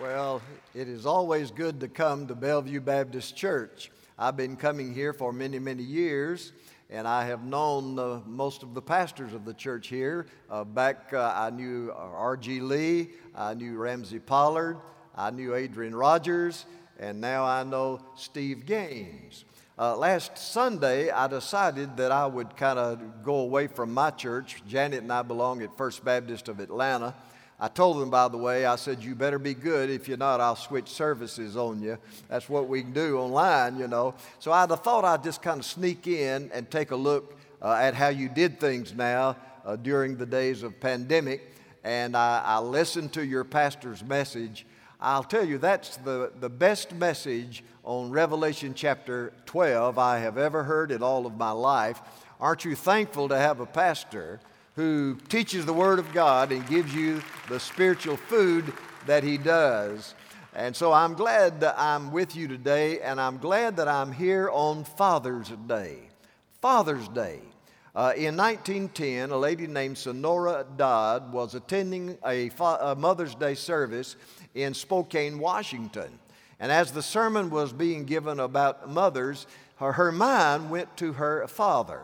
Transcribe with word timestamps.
Well, 0.00 0.40
it 0.76 0.86
is 0.86 1.06
always 1.06 1.50
good 1.50 1.80
to 1.80 1.88
come 1.88 2.28
to 2.28 2.36
Bellevue 2.36 2.80
Baptist 2.80 3.34
Church. 3.34 3.90
I've 4.16 4.36
been 4.36 4.54
coming 4.54 4.94
here 4.94 5.12
for 5.12 5.32
many, 5.32 5.58
many 5.58 5.82
years, 5.82 6.52
and 6.88 7.08
I 7.08 7.26
have 7.26 7.42
known 7.42 7.98
uh, 7.98 8.20
most 8.24 8.62
of 8.62 8.74
the 8.74 8.80
pastors 8.80 9.32
of 9.34 9.44
the 9.44 9.54
church 9.54 9.88
here. 9.88 10.26
Uh, 10.48 10.62
back, 10.62 11.12
uh, 11.12 11.32
I 11.34 11.50
knew 11.50 11.92
R.G. 11.96 12.60
Lee, 12.60 13.08
I 13.34 13.54
knew 13.54 13.76
Ramsey 13.76 14.20
Pollard, 14.20 14.76
I 15.16 15.30
knew 15.30 15.56
Adrian 15.56 15.96
Rogers, 15.96 16.64
and 17.00 17.20
now 17.20 17.44
I 17.44 17.64
know 17.64 18.00
Steve 18.14 18.66
Gaines. 18.66 19.46
Uh, 19.76 19.96
last 19.96 20.38
Sunday, 20.38 21.10
I 21.10 21.26
decided 21.26 21.96
that 21.96 22.12
I 22.12 22.26
would 22.26 22.56
kind 22.56 22.78
of 22.78 23.24
go 23.24 23.38
away 23.38 23.66
from 23.66 23.94
my 23.94 24.10
church. 24.10 24.62
Janet 24.68 25.02
and 25.02 25.12
I 25.12 25.22
belong 25.22 25.60
at 25.62 25.76
First 25.76 26.04
Baptist 26.04 26.46
of 26.46 26.60
Atlanta. 26.60 27.14
I 27.60 27.66
told 27.66 28.00
them, 28.00 28.08
by 28.08 28.28
the 28.28 28.36
way, 28.36 28.66
I 28.66 28.76
said, 28.76 29.02
you 29.02 29.16
better 29.16 29.38
be 29.38 29.52
good. 29.52 29.90
If 29.90 30.06
you're 30.06 30.16
not, 30.16 30.40
I'll 30.40 30.54
switch 30.54 30.88
services 30.88 31.56
on 31.56 31.82
you. 31.82 31.98
That's 32.28 32.48
what 32.48 32.68
we 32.68 32.82
can 32.82 32.92
do 32.92 33.18
online, 33.18 33.78
you 33.78 33.88
know. 33.88 34.14
So 34.38 34.52
I 34.52 34.64
thought 34.66 35.04
I'd 35.04 35.24
just 35.24 35.42
kind 35.42 35.58
of 35.58 35.66
sneak 35.66 36.06
in 36.06 36.50
and 36.54 36.70
take 36.70 36.92
a 36.92 36.96
look 36.96 37.36
uh, 37.60 37.72
at 37.72 37.94
how 37.94 38.08
you 38.08 38.28
did 38.28 38.60
things 38.60 38.94
now 38.94 39.36
uh, 39.64 39.74
during 39.74 40.16
the 40.16 40.26
days 40.26 40.62
of 40.62 40.78
pandemic. 40.78 41.52
And 41.82 42.16
I, 42.16 42.42
I 42.44 42.58
listened 42.60 43.12
to 43.14 43.26
your 43.26 43.42
pastor's 43.42 44.04
message. 44.04 44.64
I'll 45.00 45.24
tell 45.24 45.44
you, 45.44 45.58
that's 45.58 45.96
the, 45.96 46.30
the 46.38 46.48
best 46.48 46.92
message 46.94 47.64
on 47.82 48.10
Revelation 48.10 48.72
chapter 48.72 49.32
12 49.46 49.98
I 49.98 50.18
have 50.18 50.38
ever 50.38 50.62
heard 50.62 50.92
in 50.92 51.02
all 51.02 51.26
of 51.26 51.36
my 51.36 51.50
life. 51.50 52.00
Aren't 52.40 52.64
you 52.64 52.76
thankful 52.76 53.28
to 53.30 53.36
have 53.36 53.58
a 53.58 53.66
pastor 53.66 54.38
who 54.78 55.16
teaches 55.28 55.66
the 55.66 55.72
Word 55.72 55.98
of 55.98 56.12
God 56.12 56.52
and 56.52 56.64
gives 56.68 56.94
you 56.94 57.20
the 57.48 57.58
spiritual 57.58 58.16
food 58.16 58.72
that 59.06 59.24
He 59.24 59.36
does. 59.36 60.14
And 60.54 60.74
so 60.74 60.92
I'm 60.92 61.14
glad 61.14 61.62
that 61.62 61.74
I'm 61.76 62.12
with 62.12 62.36
you 62.36 62.46
today, 62.46 63.00
and 63.00 63.20
I'm 63.20 63.38
glad 63.38 63.78
that 63.78 63.88
I'm 63.88 64.12
here 64.12 64.48
on 64.52 64.84
Father's 64.84 65.48
Day. 65.66 65.98
Father's 66.62 67.08
Day. 67.08 67.40
Uh, 67.92 68.12
in 68.16 68.36
1910, 68.36 69.30
a 69.30 69.36
lady 69.36 69.66
named 69.66 69.98
Sonora 69.98 70.64
Dodd 70.76 71.32
was 71.32 71.56
attending 71.56 72.16
a, 72.24 72.50
fa- 72.50 72.78
a 72.80 72.94
Mother's 72.94 73.34
Day 73.34 73.56
service 73.56 74.14
in 74.54 74.74
Spokane, 74.74 75.40
Washington. 75.40 76.20
And 76.60 76.70
as 76.70 76.92
the 76.92 77.02
sermon 77.02 77.50
was 77.50 77.72
being 77.72 78.04
given 78.04 78.38
about 78.38 78.88
mothers, 78.88 79.48
her, 79.78 79.94
her 79.94 80.12
mind 80.12 80.70
went 80.70 80.96
to 80.98 81.14
her 81.14 81.48
father. 81.48 82.00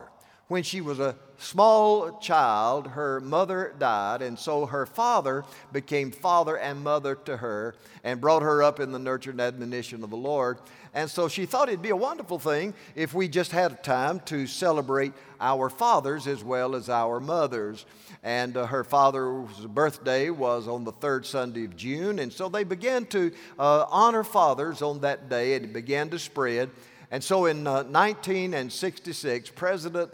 When 0.49 0.61
she 0.61 0.81
was 0.81 0.99
a 0.99 1.15
small 1.37 2.19
child, 2.19 2.87
her 2.87 3.19
mother 3.19 3.73
died, 3.79 4.21
and 4.21 4.37
so 4.37 4.65
her 4.65 4.85
father 4.85 5.43
became 5.71 6.11
father 6.11 6.57
and 6.57 6.83
mother 6.83 7.15
to 7.15 7.37
her 7.37 7.75
and 8.03 8.21
brought 8.21 8.41
her 8.41 8.63
up 8.63 8.79
in 8.79 8.91
the 8.91 8.99
nurture 8.99 9.31
and 9.31 9.41
admonition 9.41 10.03
of 10.03 10.09
the 10.09 10.17
Lord. 10.17 10.59
And 10.93 11.09
so 11.09 11.27
she 11.27 11.45
thought 11.45 11.67
it'd 11.67 11.81
be 11.81 11.89
a 11.89 11.95
wonderful 11.95 12.39
thing 12.39 12.73
if 12.95 13.13
we 13.13 13.27
just 13.27 13.51
had 13.51 13.83
time 13.83 14.21
to 14.27 14.47
celebrate 14.47 15.11
our 15.41 15.69
fathers 15.69 16.25
as 16.25 16.41
well 16.41 16.73
as 16.73 16.89
our 16.89 17.19
mothers. 17.19 17.85
And 18.23 18.55
uh, 18.55 18.65
her 18.65 18.85
father's 18.85 19.57
birthday 19.67 20.29
was 20.29 20.69
on 20.69 20.85
the 20.85 20.93
third 20.93 21.25
Sunday 21.25 21.65
of 21.65 21.75
June, 21.75 22.19
and 22.19 22.31
so 22.31 22.47
they 22.47 22.63
began 22.63 23.05
to 23.07 23.31
uh, 23.59 23.85
honor 23.89 24.23
fathers 24.23 24.81
on 24.81 25.01
that 25.01 25.29
day, 25.29 25.55
and 25.55 25.65
it 25.65 25.73
began 25.73 26.09
to 26.11 26.17
spread. 26.17 26.69
And 27.11 27.23
so 27.23 27.45
in 27.45 27.67
uh, 27.67 27.83
1966, 27.83 29.51
President 29.51 30.11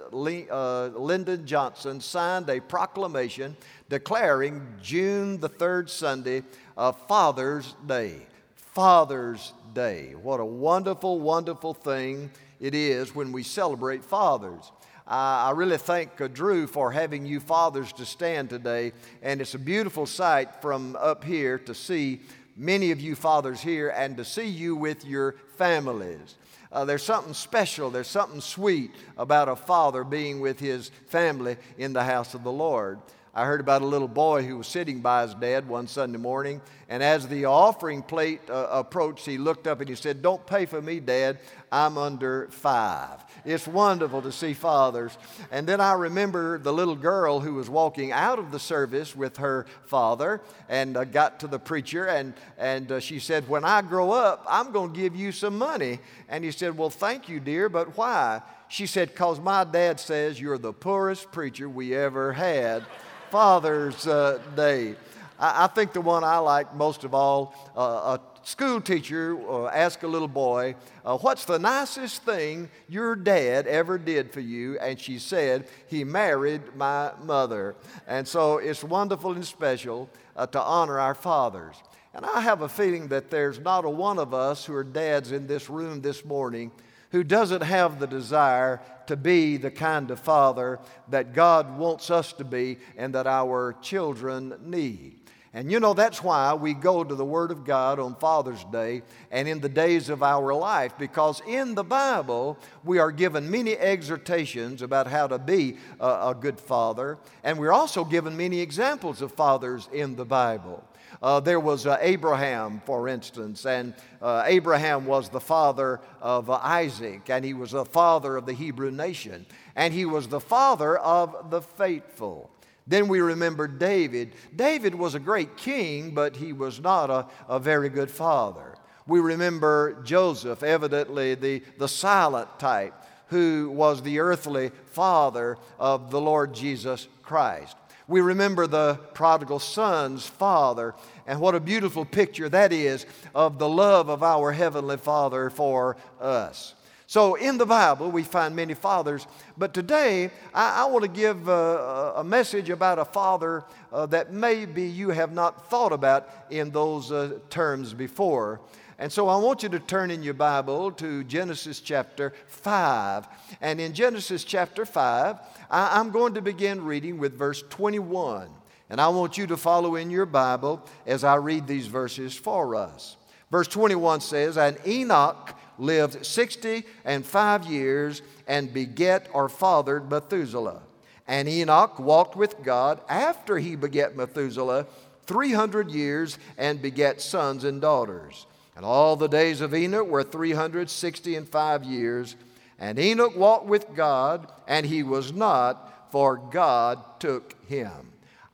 uh, 0.51 0.87
Lyndon 0.87 1.45
Johnson 1.45 2.01
signed 2.01 2.49
a 2.49 2.59
proclamation 2.59 3.55
declaring 3.89 4.65
June 4.81 5.39
the 5.39 5.49
third 5.49 5.89
Sunday 5.89 6.43
of 6.75 6.99
Father's 7.07 7.75
Day. 7.85 8.25
Father's 8.55 9.53
Day. 9.73 10.15
What 10.15 10.39
a 10.39 10.45
wonderful, 10.45 11.19
wonderful 11.19 11.73
thing 11.73 12.29
it 12.59 12.75
is 12.75 13.15
when 13.15 13.31
we 13.31 13.43
celebrate 13.43 14.03
fathers. 14.03 14.71
I 15.07 15.51
really 15.51 15.77
thank 15.77 16.21
uh, 16.21 16.27
Drew 16.27 16.67
for 16.67 16.91
having 16.91 17.25
you 17.25 17.39
fathers 17.39 17.91
to 17.93 18.05
stand 18.05 18.49
today. 18.49 18.93
And 19.21 19.41
it's 19.41 19.55
a 19.55 19.59
beautiful 19.59 20.05
sight 20.05 20.61
from 20.61 20.95
up 20.95 21.23
here 21.23 21.57
to 21.59 21.75
see 21.75 22.21
many 22.55 22.91
of 22.91 23.01
you 23.01 23.15
fathers 23.15 23.59
here 23.59 23.89
and 23.89 24.15
to 24.17 24.23
see 24.23 24.47
you 24.47 24.75
with 24.75 25.03
your 25.03 25.35
families. 25.57 26.35
Uh, 26.71 26.85
there's 26.85 27.03
something 27.03 27.33
special, 27.33 27.89
there's 27.89 28.07
something 28.07 28.39
sweet 28.39 28.91
about 29.17 29.49
a 29.49 29.55
father 29.55 30.03
being 30.03 30.39
with 30.39 30.59
his 30.59 30.89
family 31.07 31.57
in 31.77 31.91
the 31.91 32.03
house 32.03 32.33
of 32.33 32.43
the 32.43 32.51
Lord. 32.51 32.99
I 33.33 33.45
heard 33.45 33.61
about 33.61 33.81
a 33.81 33.85
little 33.85 34.09
boy 34.09 34.43
who 34.43 34.57
was 34.57 34.67
sitting 34.67 34.99
by 34.99 35.21
his 35.21 35.33
dad 35.33 35.65
one 35.65 35.87
Sunday 35.87 36.17
morning, 36.17 36.59
and 36.89 37.01
as 37.01 37.29
the 37.29 37.45
offering 37.45 38.03
plate 38.03 38.41
uh, 38.49 38.67
approached, 38.69 39.25
he 39.25 39.37
looked 39.37 39.67
up 39.67 39.79
and 39.79 39.87
he 39.87 39.95
said, 39.95 40.21
Don't 40.21 40.45
pay 40.45 40.65
for 40.65 40.81
me, 40.81 40.99
Dad. 40.99 41.39
I'm 41.71 41.97
under 41.97 42.49
five. 42.51 43.23
It's 43.45 43.65
wonderful 43.65 44.21
to 44.23 44.33
see 44.33 44.53
fathers. 44.53 45.17
And 45.49 45.65
then 45.65 45.79
I 45.79 45.93
remember 45.93 46.57
the 46.57 46.73
little 46.73 46.97
girl 46.97 47.39
who 47.39 47.53
was 47.53 47.69
walking 47.69 48.11
out 48.11 48.37
of 48.37 48.51
the 48.51 48.59
service 48.59 49.15
with 49.15 49.37
her 49.37 49.65
father 49.85 50.41
and 50.67 50.97
uh, 50.97 51.05
got 51.05 51.39
to 51.39 51.47
the 51.47 51.59
preacher, 51.59 52.07
and, 52.07 52.33
and 52.57 52.91
uh, 52.91 52.99
she 52.99 53.19
said, 53.19 53.47
When 53.47 53.63
I 53.63 53.81
grow 53.81 54.11
up, 54.11 54.45
I'm 54.49 54.73
going 54.73 54.91
to 54.91 54.99
give 54.99 55.15
you 55.15 55.31
some 55.31 55.57
money. 55.57 55.99
And 56.27 56.43
he 56.43 56.51
said, 56.51 56.77
Well, 56.77 56.89
thank 56.89 57.29
you, 57.29 57.39
dear, 57.39 57.69
but 57.69 57.95
why? 57.95 58.41
She 58.71 58.87
said, 58.87 59.09
Because 59.09 59.37
my 59.41 59.65
dad 59.65 59.99
says 59.99 60.39
you're 60.39 60.57
the 60.57 60.71
poorest 60.71 61.29
preacher 61.33 61.67
we 61.67 61.93
ever 61.93 62.31
had. 62.31 62.85
Father's 63.29 64.07
uh, 64.07 64.39
Day. 64.55 64.95
I, 65.37 65.65
I, 65.65 65.67
think 65.67 65.91
the 65.91 65.99
one 65.99 66.23
I 66.23 66.37
like 66.37 66.73
most 66.73 67.03
of 67.03 67.13
all, 67.13 67.53
uh, 67.75 68.17
a 68.17 68.47
school 68.47 68.79
teacher 68.79 69.37
uh, 69.49 69.67
asked 69.67 70.03
a 70.03 70.07
little 70.07 70.29
boy, 70.29 70.75
uh, 71.03 71.17
What's 71.17 71.43
the 71.43 71.59
nicest 71.59 72.23
thing 72.23 72.69
your 72.87 73.13
dad 73.17 73.67
ever 73.67 73.97
did 73.97 74.31
for 74.31 74.39
you? 74.39 74.79
And 74.79 74.97
she 74.97 75.19
said, 75.19 75.67
He 75.87 76.05
married 76.05 76.73
my 76.73 77.11
mother. 77.21 77.75
And 78.07 78.25
so 78.25 78.59
it's 78.59 78.85
wonderful 78.85 79.33
and 79.33 79.45
special 79.45 80.09
uh, 80.37 80.47
to 80.47 80.61
honor 80.61 80.97
our 80.97 81.15
fathers. 81.15 81.75
And 82.13 82.25
I 82.25 82.39
have 82.39 82.61
a 82.61 82.69
feeling 82.69 83.09
that 83.09 83.29
there's 83.29 83.59
not 83.59 83.83
a 83.83 83.89
one 83.89 84.17
of 84.17 84.33
us 84.33 84.63
who 84.63 84.73
are 84.75 84.85
dads 84.85 85.33
in 85.33 85.45
this 85.45 85.69
room 85.69 85.99
this 85.99 86.23
morning 86.23 86.71
who 87.11 87.23
doesn't 87.23 87.61
have 87.61 87.99
the 87.99 88.07
desire 88.07 88.81
to 89.07 89.15
be 89.15 89.57
the 89.57 89.71
kind 89.71 90.09
of 90.11 90.19
father 90.19 90.79
that 91.09 91.33
God 91.33 91.77
wants 91.77 92.09
us 92.09 92.33
to 92.33 92.43
be 92.43 92.77
and 92.97 93.13
that 93.15 93.27
our 93.27 93.75
children 93.81 94.55
need. 94.63 95.20
And 95.53 95.69
you 95.69 95.81
know, 95.81 95.93
that's 95.93 96.23
why 96.23 96.53
we 96.53 96.73
go 96.73 97.03
to 97.03 97.13
the 97.13 97.25
Word 97.25 97.51
of 97.51 97.65
God 97.65 97.99
on 97.99 98.15
Father's 98.15 98.63
Day 98.71 99.01
and 99.31 99.49
in 99.49 99.59
the 99.59 99.67
days 99.67 100.07
of 100.07 100.23
our 100.23 100.53
life, 100.53 100.93
because 100.97 101.41
in 101.45 101.75
the 101.75 101.83
Bible, 101.83 102.57
we 102.85 102.99
are 102.99 103.11
given 103.11 103.51
many 103.51 103.77
exhortations 103.77 104.81
about 104.81 105.07
how 105.07 105.27
to 105.27 105.37
be 105.37 105.77
a, 105.99 106.29
a 106.29 106.37
good 106.39 106.57
father, 106.57 107.17
and 107.43 107.59
we're 107.59 107.73
also 107.73 108.05
given 108.05 108.37
many 108.37 108.61
examples 108.61 109.21
of 109.21 109.33
fathers 109.33 109.89
in 109.91 110.15
the 110.15 110.23
Bible. 110.23 110.85
Uh, 111.21 111.41
there 111.41 111.59
was 111.59 111.85
uh, 111.85 111.97
Abraham, 111.99 112.81
for 112.85 113.09
instance, 113.09 113.65
and 113.65 113.93
uh, 114.21 114.43
Abraham 114.45 115.05
was 115.05 115.27
the 115.27 115.41
father 115.41 115.99
of 116.21 116.49
uh, 116.49 116.59
Isaac, 116.63 117.29
and 117.29 117.43
he 117.43 117.53
was 117.53 117.71
the 117.71 117.83
father 117.83 118.37
of 118.37 118.45
the 118.45 118.53
Hebrew 118.53 118.91
nation, 118.91 119.45
and 119.75 119.93
he 119.93 120.05
was 120.05 120.29
the 120.29 120.39
father 120.39 120.97
of 120.97 121.51
the 121.51 121.61
faithful. 121.61 122.49
Then 122.91 123.07
we 123.07 123.21
remember 123.21 123.69
David. 123.69 124.33
David 124.53 124.93
was 124.93 125.15
a 125.15 125.19
great 125.19 125.55
king, 125.55 126.13
but 126.13 126.35
he 126.35 126.51
was 126.51 126.81
not 126.81 127.09
a, 127.09 127.25
a 127.47 127.57
very 127.57 127.87
good 127.87 128.11
father. 128.11 128.75
We 129.07 129.21
remember 129.21 130.01
Joseph, 130.03 130.61
evidently 130.61 131.35
the, 131.35 131.63
the 131.77 131.87
silent 131.87 132.59
type, 132.59 132.93
who 133.27 133.71
was 133.73 134.01
the 134.01 134.19
earthly 134.19 134.71
father 134.87 135.57
of 135.79 136.11
the 136.11 136.19
Lord 136.19 136.53
Jesus 136.53 137.07
Christ. 137.23 137.77
We 138.09 138.19
remember 138.19 138.67
the 138.67 138.99
prodigal 139.13 139.59
son's 139.59 140.25
father, 140.25 140.93
and 141.25 141.39
what 141.39 141.55
a 141.55 141.61
beautiful 141.61 142.03
picture 142.03 142.49
that 142.49 142.73
is 142.73 143.05
of 143.33 143.57
the 143.57 143.69
love 143.69 144.09
of 144.09 144.21
our 144.21 144.51
Heavenly 144.51 144.97
Father 144.97 145.49
for 145.49 145.95
us. 146.19 146.75
So, 147.11 147.35
in 147.35 147.57
the 147.57 147.65
Bible, 147.65 148.09
we 148.09 148.23
find 148.23 148.55
many 148.55 148.73
fathers, 148.73 149.27
but 149.57 149.73
today 149.73 150.31
I, 150.53 150.83
I 150.83 150.85
want 150.85 151.03
to 151.03 151.11
give 151.11 151.49
uh, 151.49 152.13
a 152.15 152.23
message 152.23 152.69
about 152.69 152.99
a 152.99 153.03
father 153.03 153.65
uh, 153.91 154.05
that 154.05 154.31
maybe 154.31 154.83
you 154.83 155.09
have 155.09 155.33
not 155.33 155.69
thought 155.69 155.91
about 155.91 156.29
in 156.49 156.71
those 156.71 157.11
uh, 157.11 157.39
terms 157.49 157.93
before. 157.93 158.61
And 158.97 159.11
so 159.11 159.27
I 159.27 159.35
want 159.35 159.61
you 159.61 159.67
to 159.67 159.79
turn 159.79 160.09
in 160.09 160.23
your 160.23 160.35
Bible 160.35 160.89
to 160.93 161.25
Genesis 161.25 161.81
chapter 161.81 162.31
5. 162.47 163.27
And 163.59 163.81
in 163.81 163.93
Genesis 163.93 164.45
chapter 164.45 164.85
5, 164.85 165.37
I, 165.69 165.99
am 165.99 166.11
going 166.11 166.35
to 166.35 166.41
begin 166.41 166.85
reading 166.85 167.17
with 167.17 167.37
verse 167.37 167.61
21. 167.71 168.47
And 168.89 169.01
I 169.01 169.09
want 169.09 169.37
you 169.37 169.47
to 169.47 169.57
follow 169.57 169.97
in 169.97 170.11
your 170.11 170.25
Bible 170.25 170.81
as 171.05 171.25
I 171.25 171.35
read 171.35 171.67
these 171.67 171.87
verses 171.87 172.37
for 172.37 172.73
us. 172.73 173.17
Verse 173.51 173.67
21 173.67 174.21
says, 174.21 174.55
And 174.55 174.77
Enoch 174.87 175.53
lived 175.77 176.25
60 176.25 176.83
and 177.05 177.25
five 177.25 177.65
years 177.65 178.21
and 178.47 178.73
beget 178.73 179.27
or 179.33 179.49
fathered 179.49 180.09
Methuselah. 180.09 180.81
And 181.27 181.47
Enoch 181.47 181.99
walked 181.99 182.35
with 182.35 182.63
God 182.63 182.99
after 183.07 183.57
he 183.57 183.75
beget 183.75 184.17
Methuselah 184.17 184.85
300 185.27 185.91
years 185.91 186.37
and 186.57 186.81
begat 186.81 187.21
sons 187.21 187.63
and 187.63 187.79
daughters. 187.79 188.45
And 188.75 188.85
all 188.85 189.15
the 189.15 189.27
days 189.27 189.61
of 189.61 189.73
Enoch 189.73 190.07
were 190.07 190.23
360 190.23 191.35
and 191.35 191.47
five 191.47 191.83
years. 191.83 192.35
And 192.79 192.97
Enoch 192.97 193.37
walked 193.37 193.67
with 193.67 193.95
God, 193.95 194.51
and 194.67 194.85
he 194.85 195.03
was 195.03 195.31
not, 195.31 196.11
for 196.11 196.35
God 196.35 196.99
took 197.19 197.55
him. 197.67 198.11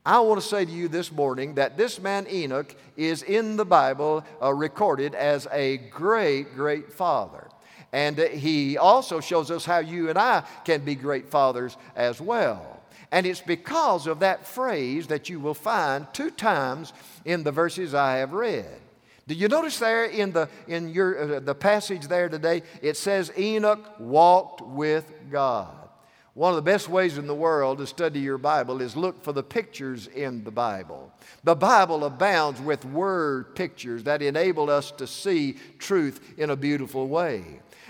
I 0.07 0.21
want 0.21 0.39
to 0.41 0.47
say 0.47 0.63
to 0.63 0.71
you 0.71 0.87
this 0.87 1.11
morning 1.11 1.55
that 1.55 1.75
this 1.75 1.99
man 1.99 2.27
Enoch 2.31 2.73
is 2.95 3.23
in 3.23 3.57
the 3.57 3.65
Bible 3.65 4.23
uh, 4.41 4.53
recorded 4.53 5.13
as 5.13 5.49
a 5.51 5.75
great, 5.75 6.55
great 6.55 6.93
father. 6.93 7.49
And 7.91 8.17
he 8.17 8.77
also 8.77 9.19
shows 9.19 9.51
us 9.51 9.65
how 9.65 9.79
you 9.79 10.09
and 10.09 10.17
I 10.17 10.45
can 10.63 10.85
be 10.85 10.95
great 10.95 11.27
fathers 11.27 11.75
as 11.93 12.21
well. 12.21 12.79
And 13.11 13.25
it's 13.25 13.41
because 13.41 14.07
of 14.07 14.19
that 14.19 14.47
phrase 14.47 15.07
that 15.07 15.27
you 15.27 15.41
will 15.41 15.53
find 15.53 16.07
two 16.13 16.31
times 16.31 16.93
in 17.25 17.43
the 17.43 17.51
verses 17.51 17.93
I 17.93 18.19
have 18.19 18.31
read. 18.31 18.79
Do 19.27 19.35
you 19.35 19.49
notice 19.49 19.77
there 19.77 20.05
in 20.05 20.31
the 20.31 20.47
in 20.69 20.87
your 20.87 21.35
uh, 21.35 21.39
the 21.41 21.53
passage 21.53 22.07
there 22.07 22.29
today 22.29 22.63
it 22.81 22.95
says 22.95 23.29
Enoch 23.37 23.99
walked 23.99 24.61
with 24.61 25.11
God. 25.29 25.86
One 26.37 26.51
of 26.51 26.55
the 26.55 26.71
best 26.71 26.87
ways 26.87 27.17
in 27.17 27.25
the 27.25 27.33
world 27.33 27.79
to 27.79 27.87
study 27.87 28.19
your 28.19 28.37
Bible 28.37 28.79
is 28.79 28.95
look 28.95 29.23
for 29.23 29.33
the 29.33 29.41
pictures 29.41 30.05
in 30.05 30.43
the 30.43 30.51
Bible. 30.51 31.11
The 31.43 31.55
Bible 31.55 32.05
abounds 32.05 32.61
with 32.61 32.85
word 32.85 33.55
pictures 33.55 34.03
that 34.03 34.21
enable 34.21 34.69
us 34.69 34.91
to 34.91 35.07
see 35.07 35.57
truth 35.79 36.35
in 36.37 36.51
a 36.51 36.55
beautiful 36.55 37.07
way. 37.07 37.43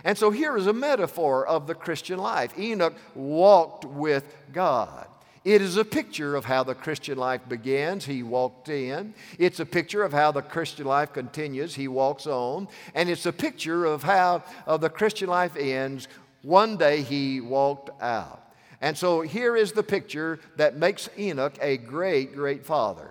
And 0.06 0.18
so 0.18 0.32
here 0.32 0.56
is 0.56 0.66
a 0.66 0.72
metaphor 0.72 1.46
of 1.46 1.68
the 1.68 1.76
Christian 1.76 2.20
life. 2.20 2.58
Enoch 2.58 2.96
walked 3.16 3.84
with 3.84 4.34
God. 4.54 5.08
It 5.44 5.62
is 5.62 5.76
a 5.76 5.84
picture 5.84 6.38
of 6.38 6.46
how 6.46 6.64
the 6.64 6.76
Christian 6.76 7.18
life 7.18 7.42
begins. 7.50 8.06
He 8.06 8.24
walked 8.24 8.70
in. 8.70 9.14
It's 9.38 9.60
a 9.60 9.66
picture 9.66 10.04
of 10.04 10.14
how 10.14 10.32
the 10.32 10.42
Christian 10.42 10.86
life 10.86 11.12
continues. 11.12 11.76
He 11.76 11.90
walks 11.90 12.26
on. 12.26 12.70
And 12.96 13.10
it's 13.10 13.26
a 13.26 13.34
picture 13.34 13.86
of 13.86 14.04
how 14.04 14.46
of 14.66 14.80
the 14.80 14.90
Christian 14.90 15.28
life 15.28 15.58
ends. 15.58 16.08
One 16.42 16.78
day 16.78 17.02
he 17.02 17.42
walked 17.42 17.90
out. 18.02 18.44
And 18.82 18.98
so 18.98 19.22
here 19.22 19.56
is 19.58 19.72
the 19.72 19.84
picture 19.84 20.40
that 20.58 20.78
makes 20.78 21.10
Enoch 21.18 21.58
a 21.62 21.78
great, 21.78 22.36
great 22.36 22.66
father. 22.66 23.10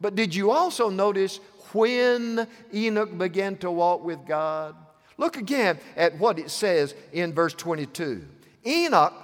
But 0.00 0.14
did 0.14 0.34
you 0.34 0.50
also 0.50 0.90
notice 0.90 1.40
when 1.72 2.46
Enoch 2.72 3.16
began 3.16 3.56
to 3.58 3.70
walk 3.70 4.04
with 4.04 4.26
God? 4.26 4.76
Look 5.16 5.36
again 5.36 5.78
at 5.96 6.18
what 6.18 6.38
it 6.38 6.50
says 6.50 6.94
in 7.12 7.32
verse 7.32 7.54
22. 7.54 8.26
Enoch 8.66 9.14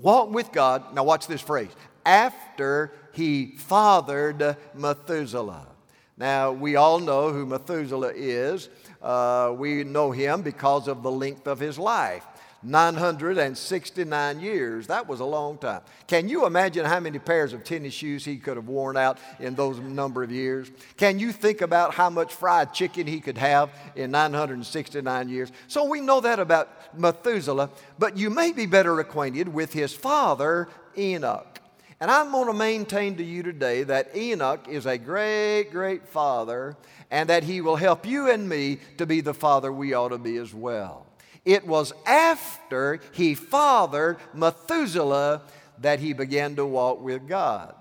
walked 0.00 0.32
with 0.32 0.50
God, 0.50 0.94
now 0.94 1.04
watch 1.04 1.28
this 1.28 1.40
phrase, 1.40 1.70
after 2.04 2.92
he 3.12 3.54
fathered 3.56 4.56
Methuselah. 4.74 5.68
Now, 6.16 6.52
we 6.52 6.76
all 6.76 7.00
know 7.00 7.32
who 7.32 7.46
Methuselah 7.46 8.12
is. 8.14 8.68
Uh, 9.02 9.52
we 9.56 9.84
know 9.84 10.12
him 10.12 10.42
because 10.42 10.86
of 10.86 11.02
the 11.02 11.10
length 11.10 11.46
of 11.46 11.58
his 11.58 11.78
life. 11.78 12.24
969 12.64 14.40
years. 14.40 14.86
That 14.86 15.06
was 15.06 15.20
a 15.20 15.24
long 15.24 15.58
time. 15.58 15.82
Can 16.06 16.28
you 16.28 16.46
imagine 16.46 16.84
how 16.84 17.00
many 17.00 17.18
pairs 17.18 17.52
of 17.52 17.62
tennis 17.62 17.92
shoes 17.94 18.24
he 18.24 18.38
could 18.38 18.56
have 18.56 18.68
worn 18.68 18.96
out 18.96 19.18
in 19.38 19.54
those 19.54 19.78
number 19.78 20.22
of 20.22 20.32
years? 20.32 20.70
Can 20.96 21.18
you 21.18 21.30
think 21.30 21.60
about 21.60 21.94
how 21.94 22.10
much 22.10 22.32
fried 22.32 22.72
chicken 22.72 23.06
he 23.06 23.20
could 23.20 23.38
have 23.38 23.70
in 23.94 24.10
969 24.10 25.28
years? 25.28 25.52
So 25.68 25.84
we 25.84 26.00
know 26.00 26.20
that 26.20 26.38
about 26.38 26.98
Methuselah, 26.98 27.70
but 27.98 28.16
you 28.16 28.30
may 28.30 28.52
be 28.52 28.66
better 28.66 28.98
acquainted 29.00 29.48
with 29.48 29.72
his 29.72 29.92
father, 29.92 30.68
Enoch. 30.96 31.60
And 32.00 32.10
I'm 32.10 32.32
going 32.32 32.48
to 32.48 32.52
maintain 32.52 33.16
to 33.16 33.24
you 33.24 33.42
today 33.42 33.82
that 33.84 34.16
Enoch 34.16 34.66
is 34.68 34.84
a 34.84 34.98
great, 34.98 35.70
great 35.70 36.08
father, 36.08 36.76
and 37.10 37.28
that 37.28 37.44
he 37.44 37.60
will 37.60 37.76
help 37.76 38.04
you 38.04 38.30
and 38.30 38.48
me 38.48 38.78
to 38.98 39.06
be 39.06 39.20
the 39.20 39.34
father 39.34 39.72
we 39.72 39.94
ought 39.94 40.08
to 40.08 40.18
be 40.18 40.36
as 40.36 40.52
well. 40.52 41.06
It 41.44 41.66
was 41.66 41.92
after 42.06 43.00
he 43.12 43.34
fathered 43.34 44.18
Methuselah 44.32 45.42
that 45.78 46.00
he 46.00 46.12
began 46.12 46.56
to 46.56 46.64
walk 46.64 47.02
with 47.02 47.28
God. 47.28 47.74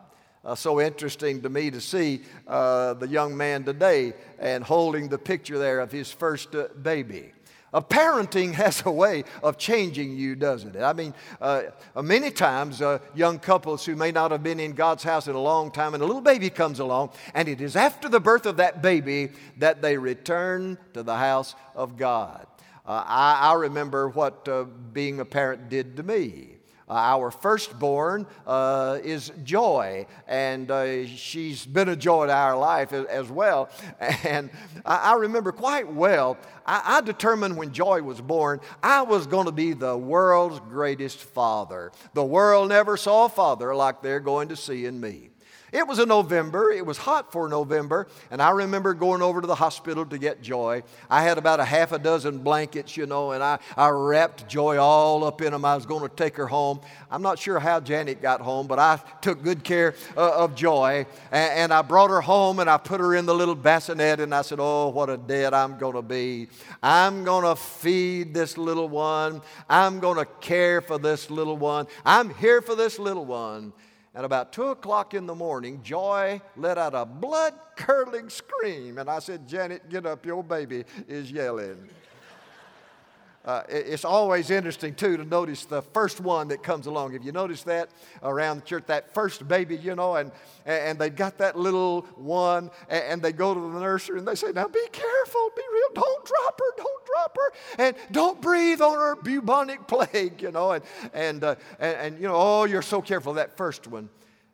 Uh, 0.45 0.55
so 0.55 0.81
interesting 0.81 1.41
to 1.41 1.49
me 1.49 1.71
to 1.71 1.79
see 1.79 2.21
uh, 2.47 2.93
the 2.95 3.07
young 3.07 3.37
man 3.37 3.63
today 3.63 4.13
and 4.39 4.61
holding 4.61 5.07
the 5.07 5.17
picture 5.17 5.57
there 5.57 5.79
of 5.79 5.89
his 5.91 6.11
first 6.11 6.53
uh, 6.53 6.67
baby. 6.81 7.31
Uh, 7.73 7.79
parenting 7.79 8.53
has 8.53 8.85
a 8.85 8.91
way 8.91 9.23
of 9.41 9.57
changing 9.57 10.17
you, 10.17 10.35
doesn't 10.35 10.75
it? 10.75 10.81
I 10.83 10.91
mean, 10.91 11.13
uh, 11.39 11.63
many 12.01 12.29
times 12.29 12.81
uh, 12.81 12.99
young 13.15 13.39
couples 13.39 13.85
who 13.85 13.95
may 13.95 14.11
not 14.11 14.31
have 14.31 14.43
been 14.43 14.59
in 14.59 14.73
God's 14.73 15.03
house 15.03 15.27
in 15.27 15.35
a 15.35 15.41
long 15.41 15.71
time, 15.71 15.93
and 15.93 16.03
a 16.03 16.05
little 16.05 16.21
baby 16.21 16.49
comes 16.49 16.79
along, 16.79 17.11
and 17.33 17.47
it 17.47 17.61
is 17.61 17.77
after 17.77 18.09
the 18.09 18.19
birth 18.19 18.45
of 18.45 18.57
that 18.57 18.81
baby 18.81 19.31
that 19.57 19.81
they 19.81 19.97
return 19.97 20.77
to 20.93 21.03
the 21.03 21.15
house 21.15 21.55
of 21.73 21.95
God. 21.97 22.45
Uh, 22.85 23.03
I, 23.05 23.51
I, 23.51 23.53
remember 23.53 24.09
what 24.09 24.47
uh, 24.49 24.63
being 24.63 25.21
a 25.21 25.25
parent 25.25 25.69
did 25.69 25.95
to 25.97 26.03
me. 26.03 26.57
Uh, 26.89 26.95
our 26.95 27.31
firstborn 27.31 28.27
uh, 28.45 28.99
is 29.01 29.31
Joy, 29.43 30.05
and 30.27 30.69
uh, 30.69 31.07
she's 31.07 31.65
been 31.65 31.87
a 31.87 31.95
joy 31.95 32.27
to 32.27 32.33
our 32.33 32.57
life 32.57 32.91
as, 32.91 33.05
as 33.05 33.29
well. 33.29 33.69
And 34.25 34.49
I, 34.85 35.13
I, 35.13 35.15
remember 35.15 35.53
quite 35.53 35.91
well, 35.91 36.37
I, 36.65 36.97
I 36.97 37.01
determined 37.01 37.55
when 37.55 37.71
Joy 37.71 38.01
was 38.01 38.19
born, 38.19 38.59
I 38.81 39.03
was 39.03 39.27
going 39.27 39.45
to 39.45 39.53
be 39.53 39.71
the 39.71 39.97
world's 39.97 40.59
greatest 40.59 41.19
father. 41.19 41.93
The 42.13 42.25
world 42.25 42.69
never 42.69 42.97
saw 42.97 43.25
a 43.25 43.29
father 43.29 43.73
like 43.73 44.01
they're 44.01 44.19
going 44.19 44.49
to 44.49 44.57
see 44.57 44.85
in 44.85 44.99
me. 44.99 45.29
It 45.73 45.87
was 45.87 45.97
a 45.97 46.05
November. 46.05 46.71
It 46.71 46.85
was 46.85 46.99
hot 46.99 47.31
for 47.31 47.49
November. 47.49 48.07
And 48.29 48.39
I 48.43 48.51
remember 48.51 48.93
going 48.93 49.23
over 49.23 49.41
to 49.41 49.47
the 49.47 49.55
hospital 49.55 50.05
to 50.05 50.19
get 50.19 50.39
Joy. 50.39 50.83
I 51.09 51.23
had 51.23 51.39
about 51.39 51.59
a 51.59 51.65
half 51.65 51.91
a 51.91 51.97
dozen 51.97 52.37
blankets, 52.37 52.95
you 52.95 53.07
know, 53.07 53.31
and 53.31 53.43
I, 53.43 53.57
I 53.75 53.89
wrapped 53.89 54.47
Joy 54.47 54.77
all 54.77 55.23
up 55.23 55.41
in 55.41 55.51
them. 55.51 55.65
I 55.65 55.73
was 55.73 55.87
going 55.87 56.07
to 56.07 56.15
take 56.15 56.37
her 56.37 56.45
home. 56.45 56.79
I'm 57.09 57.23
not 57.23 57.39
sure 57.39 57.57
how 57.57 57.79
Janet 57.79 58.21
got 58.21 58.39
home, 58.39 58.67
but 58.67 58.77
I 58.77 58.99
took 59.21 59.41
good 59.41 59.63
care 59.63 59.95
uh, 60.15 60.43
of 60.43 60.53
Joy. 60.53 61.07
And, 61.31 61.51
and 61.53 61.73
I 61.73 61.81
brought 61.81 62.11
her 62.11 62.21
home 62.21 62.59
and 62.59 62.69
I 62.69 62.77
put 62.77 62.99
her 62.99 63.15
in 63.15 63.25
the 63.25 63.33
little 63.33 63.55
bassinet 63.55 64.19
and 64.19 64.33
I 64.35 64.43
said, 64.43 64.59
Oh, 64.61 64.89
what 64.89 65.09
a 65.09 65.17
dad 65.17 65.55
I'm 65.55 65.79
going 65.79 65.95
to 65.95 66.03
be. 66.03 66.49
I'm 66.83 67.23
going 67.23 67.45
to 67.45 67.55
feed 67.55 68.35
this 68.35 68.59
little 68.59 68.89
one. 68.89 69.41
I'm 69.67 69.99
going 69.99 70.17
to 70.17 70.25
care 70.39 70.81
for 70.81 70.99
this 70.99 71.31
little 71.31 71.57
one. 71.57 71.87
I'm 72.05 72.31
here 72.35 72.61
for 72.61 72.75
this 72.75 72.99
little 72.99 73.25
one. 73.25 73.73
At 74.15 74.23
about 74.25 74.53
two 74.53 74.65
o'clock 74.65 75.15
in 75.15 75.25
the 75.25 75.33
morning, 75.33 75.81
Joy 75.81 76.39
let 76.55 76.77
out 76.77 76.93
a 76.93 77.03
blood 77.03 77.55
curdling 77.75 78.29
scream. 78.29 78.99
And 78.99 79.09
I 79.09 79.17
said, 79.17 79.47
Janet, 79.47 79.89
get 79.89 80.05
up, 80.05 80.23
your 80.25 80.43
baby 80.43 80.85
is 81.07 81.31
yelling. 81.31 81.89
Uh, 83.45 83.61
it's 83.67 84.05
always 84.05 84.49
interesting, 84.49 84.95
too, 84.95 85.17
to 85.17 85.25
notice 85.25 85.65
the 85.65 85.81
first 85.81 86.21
one 86.21 86.47
that 86.47 86.63
comes 86.63 86.85
along. 86.85 87.11
Have 87.11 87.25
you 87.25 87.33
noticed 87.33 87.65
that 87.65 87.89
around 88.21 88.61
the 88.61 88.65
church? 88.65 88.85
That 88.87 89.13
first 89.13 89.45
baby, 89.49 89.75
you 89.75 89.95
know, 89.95 90.15
and, 90.15 90.31
and 90.65 90.97
they've 90.97 91.13
got 91.13 91.37
that 91.39 91.59
little 91.59 92.03
one, 92.15 92.71
and 92.87 93.21
they 93.21 93.33
go 93.33 93.53
to 93.53 93.59
the 93.59 93.81
nursery 93.81 94.19
and 94.19 94.25
they 94.25 94.35
say, 94.35 94.53
Now 94.53 94.69
be 94.69 94.87
careful, 94.93 95.42
don't 95.93 96.25
drop 96.25 96.59
her, 96.59 96.73
don't 96.77 97.05
drop 97.05 97.37
her, 97.37 97.53
and 97.85 97.95
don't 98.11 98.41
breathe 98.41 98.81
on 98.81 98.97
her 98.97 99.15
bubonic 99.15 99.87
plague, 99.87 100.41
you 100.41 100.51
know, 100.51 100.71
and, 100.71 100.83
and, 101.13 101.43
uh, 101.43 101.55
and, 101.79 101.97
and, 101.97 102.17
you 102.17 102.27
know, 102.27 102.35
oh, 102.35 102.63
you're 102.65 102.81
so 102.81 103.01
careful, 103.01 103.33
that 103.33 103.57
first 103.57 103.87
one. 103.87 104.09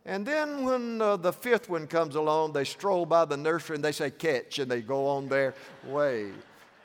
And 0.06 0.26
then 0.26 0.64
when 0.64 1.02
uh, 1.02 1.16
the 1.16 1.32
fifth 1.32 1.68
one 1.68 1.86
comes 1.86 2.14
along, 2.14 2.52
they 2.52 2.64
stroll 2.64 3.04
by 3.04 3.26
the 3.26 3.36
nursery 3.36 3.76
and 3.76 3.84
they 3.84 3.92
say, 3.92 4.10
Catch, 4.10 4.58
and 4.58 4.70
they 4.70 4.80
go 4.80 5.06
on 5.06 5.28
their 5.28 5.54
way. 5.86 6.32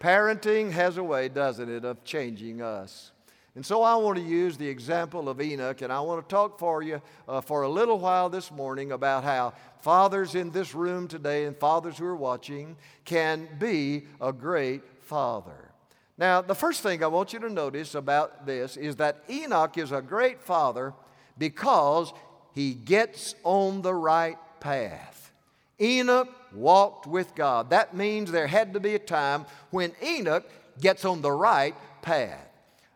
Parenting 0.02 0.72
has 0.72 0.98
a 0.98 1.04
way, 1.04 1.30
doesn't 1.30 1.70
it, 1.70 1.86
of 1.86 2.04
changing 2.04 2.62
us. 2.62 3.12
And 3.56 3.66
so 3.66 3.84
I 3.84 3.96
want 3.96 4.18
to 4.18 4.24
use 4.24 4.58
the 4.58 4.68
example 4.68 5.30
of 5.30 5.42
Enoch, 5.42 5.82
and 5.82 5.92
I 5.92 6.02
want 6.02 6.28
to 6.28 6.34
talk 6.34 6.60
for 6.60 6.84
you 6.84 7.02
uh, 7.26 7.40
for 7.40 7.62
a 7.62 7.70
little 7.70 7.98
while 8.00 8.30
this 8.30 8.52
morning 8.52 8.92
about 8.92 9.24
how 9.24 9.54
fathers 9.80 10.36
in 10.36 10.52
this 10.52 10.76
room 10.76 11.08
today 11.08 11.46
and 11.46 11.56
fathers 11.56 11.98
who 11.98 12.06
are 12.06 12.18
watching 12.18 12.76
can 13.06 13.48
be 13.58 14.08
a 14.20 14.34
great 14.34 14.82
father. 15.00 15.72
Now, 16.18 16.42
the 16.42 16.56
first 16.56 16.82
thing 16.82 17.02
I 17.02 17.08
want 17.08 17.32
you 17.32 17.40
to 17.40 17.50
notice 17.50 17.96
about 17.96 18.46
this 18.46 18.76
is 18.76 18.98
that 18.98 19.24
Enoch 19.30 19.78
is 19.78 19.94
a 19.94 20.02
great 20.02 20.42
father 20.42 20.94
because 21.38 22.12
he 22.54 22.74
gets 22.74 23.36
on 23.44 23.82
the 23.82 23.94
right 23.94 24.38
path. 24.60 25.32
Enoch 25.80 26.30
walked 26.54 27.08
with 27.08 27.36
God. 27.36 27.70
That 27.70 27.96
means 27.96 28.32
there 28.32 28.48
had 28.48 28.74
to 28.74 28.82
be 28.82 28.96
a 28.96 29.00
time 29.00 29.46
when 29.72 29.94
Enoch 30.04 30.50
gets 30.80 31.06
on 31.06 31.22
the 31.22 31.32
right 31.32 31.76
path. 32.02 32.50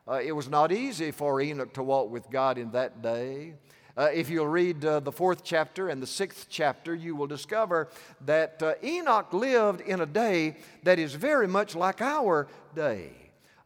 Uh, 0.09 0.19
it 0.23 0.31
was 0.31 0.49
not 0.49 0.71
easy 0.71 1.11
for 1.11 1.39
Enoch 1.39 1.71
to 1.73 1.83
walk 1.83 2.09
with 2.09 2.31
God 2.31 2.57
in 2.57 2.71
that 2.71 3.03
day. 3.03 3.53
Uh, 3.95 4.09
if 4.11 4.29
you'll 4.29 4.47
read 4.47 4.83
uh, 4.83 4.99
the 5.01 5.11
fourth 5.11 5.43
chapter 5.43 5.89
and 5.89 6.01
the 6.01 6.07
sixth 6.07 6.47
chapter, 6.49 6.95
you 6.95 7.15
will 7.15 7.27
discover 7.27 7.89
that 8.25 8.63
uh, 8.63 8.73
Enoch 8.83 9.31
lived 9.33 9.81
in 9.81 10.01
a 10.01 10.05
day 10.07 10.55
that 10.81 10.97
is 10.97 11.13
very 11.13 11.47
much 11.47 11.75
like 11.75 12.01
our 12.01 12.47
day. 12.73 13.11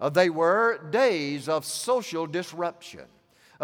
Uh, 0.01 0.09
they 0.09 0.29
were 0.29 0.79
days 0.89 1.47
of 1.47 1.63
social 1.63 2.27
disruption. 2.27 3.05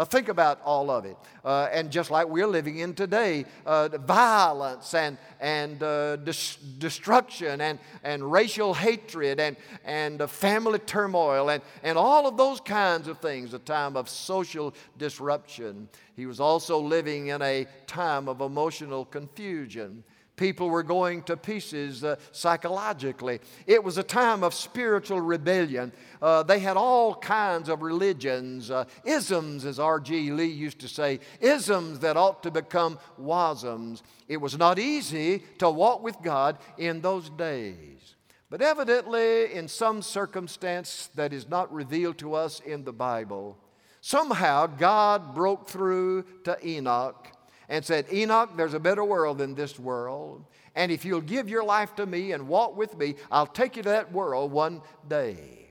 Uh, 0.00 0.04
think 0.06 0.30
about 0.30 0.58
all 0.64 0.90
of 0.90 1.04
it. 1.04 1.14
Uh, 1.44 1.68
and 1.70 1.90
just 1.90 2.10
like 2.10 2.26
we're 2.26 2.46
living 2.46 2.78
in 2.78 2.94
today, 2.94 3.44
uh, 3.66 3.86
violence 4.06 4.94
and, 4.94 5.18
and 5.40 5.82
uh, 5.82 6.16
dis- 6.16 6.56
destruction 6.78 7.60
and, 7.60 7.78
and 8.02 8.32
racial 8.32 8.72
hatred 8.72 9.38
and, 9.38 9.58
and 9.84 10.30
family 10.30 10.78
turmoil 10.78 11.50
and, 11.50 11.62
and 11.82 11.98
all 11.98 12.26
of 12.26 12.38
those 12.38 12.62
kinds 12.62 13.08
of 13.08 13.18
things, 13.18 13.52
a 13.52 13.58
time 13.58 13.94
of 13.94 14.08
social 14.08 14.74
disruption. 14.96 15.86
He 16.16 16.24
was 16.24 16.40
also 16.40 16.80
living 16.80 17.26
in 17.26 17.42
a 17.42 17.66
time 17.86 18.26
of 18.26 18.40
emotional 18.40 19.04
confusion. 19.04 20.02
People 20.40 20.70
were 20.70 20.82
going 20.82 21.22
to 21.24 21.36
pieces 21.36 22.02
uh, 22.02 22.16
psychologically. 22.32 23.40
It 23.66 23.84
was 23.84 23.98
a 23.98 24.02
time 24.02 24.42
of 24.42 24.54
spiritual 24.54 25.20
rebellion. 25.20 25.92
Uh, 26.22 26.42
they 26.42 26.60
had 26.60 26.78
all 26.78 27.14
kinds 27.14 27.68
of 27.68 27.82
religions, 27.82 28.70
uh, 28.70 28.86
isms, 29.04 29.66
as 29.66 29.78
R.G. 29.78 30.32
Lee 30.32 30.46
used 30.46 30.78
to 30.78 30.88
say, 30.88 31.20
isms 31.42 31.98
that 31.98 32.16
ought 32.16 32.42
to 32.44 32.50
become 32.50 32.98
wasms. 33.18 34.02
It 34.28 34.38
was 34.38 34.56
not 34.56 34.78
easy 34.78 35.42
to 35.58 35.68
walk 35.68 36.02
with 36.02 36.16
God 36.22 36.56
in 36.78 37.02
those 37.02 37.28
days. 37.28 38.14
But 38.48 38.62
evidently, 38.62 39.52
in 39.52 39.68
some 39.68 40.00
circumstance 40.00 41.10
that 41.16 41.34
is 41.34 41.50
not 41.50 41.70
revealed 41.70 42.16
to 42.16 42.32
us 42.32 42.60
in 42.60 42.84
the 42.84 42.94
Bible, 42.94 43.58
somehow 44.00 44.68
God 44.68 45.34
broke 45.34 45.68
through 45.68 46.24
to 46.44 46.56
Enoch 46.66 47.28
and 47.70 47.84
said, 47.84 48.12
Enoch, 48.12 48.50
there's 48.56 48.74
a 48.74 48.80
better 48.80 49.04
world 49.04 49.38
than 49.38 49.54
this 49.54 49.78
world. 49.78 50.44
And 50.74 50.90
if 50.90 51.04
you'll 51.04 51.20
give 51.20 51.48
your 51.48 51.64
life 51.64 51.94
to 51.96 52.04
me 52.04 52.32
and 52.32 52.48
walk 52.48 52.76
with 52.76 52.98
me, 52.98 53.14
I'll 53.30 53.46
take 53.46 53.76
you 53.76 53.82
to 53.84 53.88
that 53.90 54.12
world 54.12 54.50
one 54.50 54.82
day. 55.08 55.70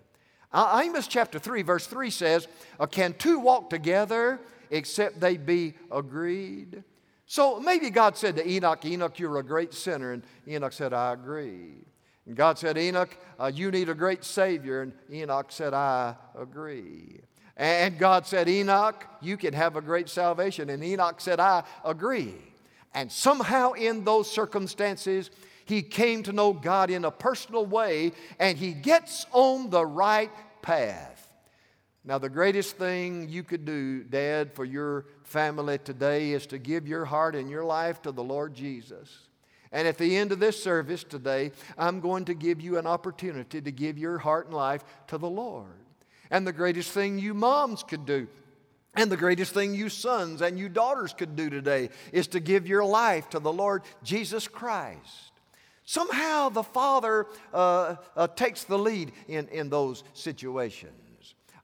Uh, 0.52 0.82
Amos 0.84 1.08
chapter 1.08 1.38
3, 1.38 1.62
verse 1.62 1.86
3 1.86 2.10
says, 2.10 2.48
uh, 2.80 2.88
Can 2.88 3.14
two 3.14 3.40
walk 3.40 3.70
together 3.70 4.40
except 4.72 5.20
they 5.20 5.36
be 5.38 5.74
agreed? 5.92 6.84
So 7.26 7.60
maybe 7.60 7.90
God 7.90 8.18
said 8.18 8.38
to 8.38 8.50
Enoch, 8.50 8.84
Enoch, 8.86 9.20
you're 9.20 9.38
a 9.38 9.44
great 9.44 9.74
sinner. 9.74 10.14
And 10.14 10.24
Enoch 10.48 10.74
said, 10.74 10.94
I 10.94 11.14
agree. 11.14 11.74
And 12.26 12.36
God 12.36 12.58
said, 12.58 12.78
Enoch, 12.78 13.16
uh, 13.40 13.52
you 13.54 13.72
need 13.72 13.90
a 13.90 13.94
great 13.94 14.24
Savior. 14.24 14.82
And 14.82 14.94
Enoch 15.12 15.52
said, 15.52 15.74
I 15.74 16.16
agree. 16.36 17.20
And 17.60 18.00
God 18.00 18.26
said, 18.26 18.48
Enoch, 18.48 19.06
you 19.20 19.36
can 19.36 19.54
have 19.54 19.76
a 19.76 19.82
great 19.82 20.08
salvation. 20.08 20.70
And 20.70 20.82
Enoch 20.82 21.20
said, 21.20 21.42
I 21.42 21.64
agree. 21.84 22.34
And 22.94 23.12
somehow 23.12 23.74
in 23.74 24.06
those 24.06 24.32
circumstances, 24.32 25.30
he 25.66 25.82
came 25.82 26.24
to 26.24 26.32
know 26.32 26.54
God 26.54 26.90
in 26.90 27.04
a 27.04 27.12
personal 27.12 27.66
way 27.66 28.14
and 28.40 28.58
he 28.58 28.72
gets 28.72 29.26
on 29.34 29.70
the 29.70 29.86
right 29.86 30.32
path. 30.62 31.30
Now, 32.06 32.18
the 32.18 32.30
greatest 32.30 32.78
thing 32.78 33.28
you 33.28 33.44
could 33.44 33.66
do, 33.66 34.06
Dad, 34.06 34.56
for 34.56 34.64
your 34.64 35.06
family 35.26 35.80
today 35.80 36.32
is 36.32 36.48
to 36.48 36.58
give 36.58 36.88
your 36.88 37.04
heart 37.04 37.36
and 37.36 37.50
your 37.50 37.66
life 37.66 38.02
to 38.04 38.14
the 38.14 38.24
Lord 38.24 38.54
Jesus. 38.54 39.28
And 39.74 39.86
at 39.86 39.98
the 39.98 40.16
end 40.16 40.32
of 40.32 40.40
this 40.40 40.64
service 40.64 41.04
today, 41.04 41.52
I'm 41.78 42.00
going 42.00 42.24
to 42.26 42.34
give 42.34 42.62
you 42.62 42.78
an 42.78 42.88
opportunity 42.88 43.62
to 43.62 43.72
give 43.72 43.98
your 43.98 44.18
heart 44.18 44.46
and 44.46 44.56
life 44.56 44.86
to 45.08 45.18
the 45.18 45.30
Lord. 45.30 45.89
And 46.32 46.46
the 46.46 46.54
greatest 46.54 46.92
thing 46.92 47.20
you 47.20 47.34
moms 47.34 47.84
could 47.84 48.06
do 48.06 48.28
and 48.96 49.12
the 49.12 49.18
greatest 49.18 49.54
thing 49.54 49.74
you 49.74 49.90
sons 49.90 50.42
and 50.42 50.58
you 50.58 50.68
daughters 50.68 51.14
could 51.14 51.36
do 51.36 51.50
today 51.50 51.90
is 52.12 52.28
to 52.28 52.40
give 52.40 52.68
your 52.68 52.84
life 52.84 53.30
to 53.30 53.40
the 53.40 53.52
Lord 53.52 53.84
Jesus 54.04 54.48
Christ. 54.48 55.32
Somehow 55.86 56.50
the 56.50 56.64
Father 56.64 57.26
uh, 57.54 57.96
uh, 58.16 58.28
takes 58.28 58.64
the 58.64 58.78
lead 58.78 59.12
in, 59.28 59.48
in 59.48 59.70
those 59.70 60.04
situations. 60.14 61.09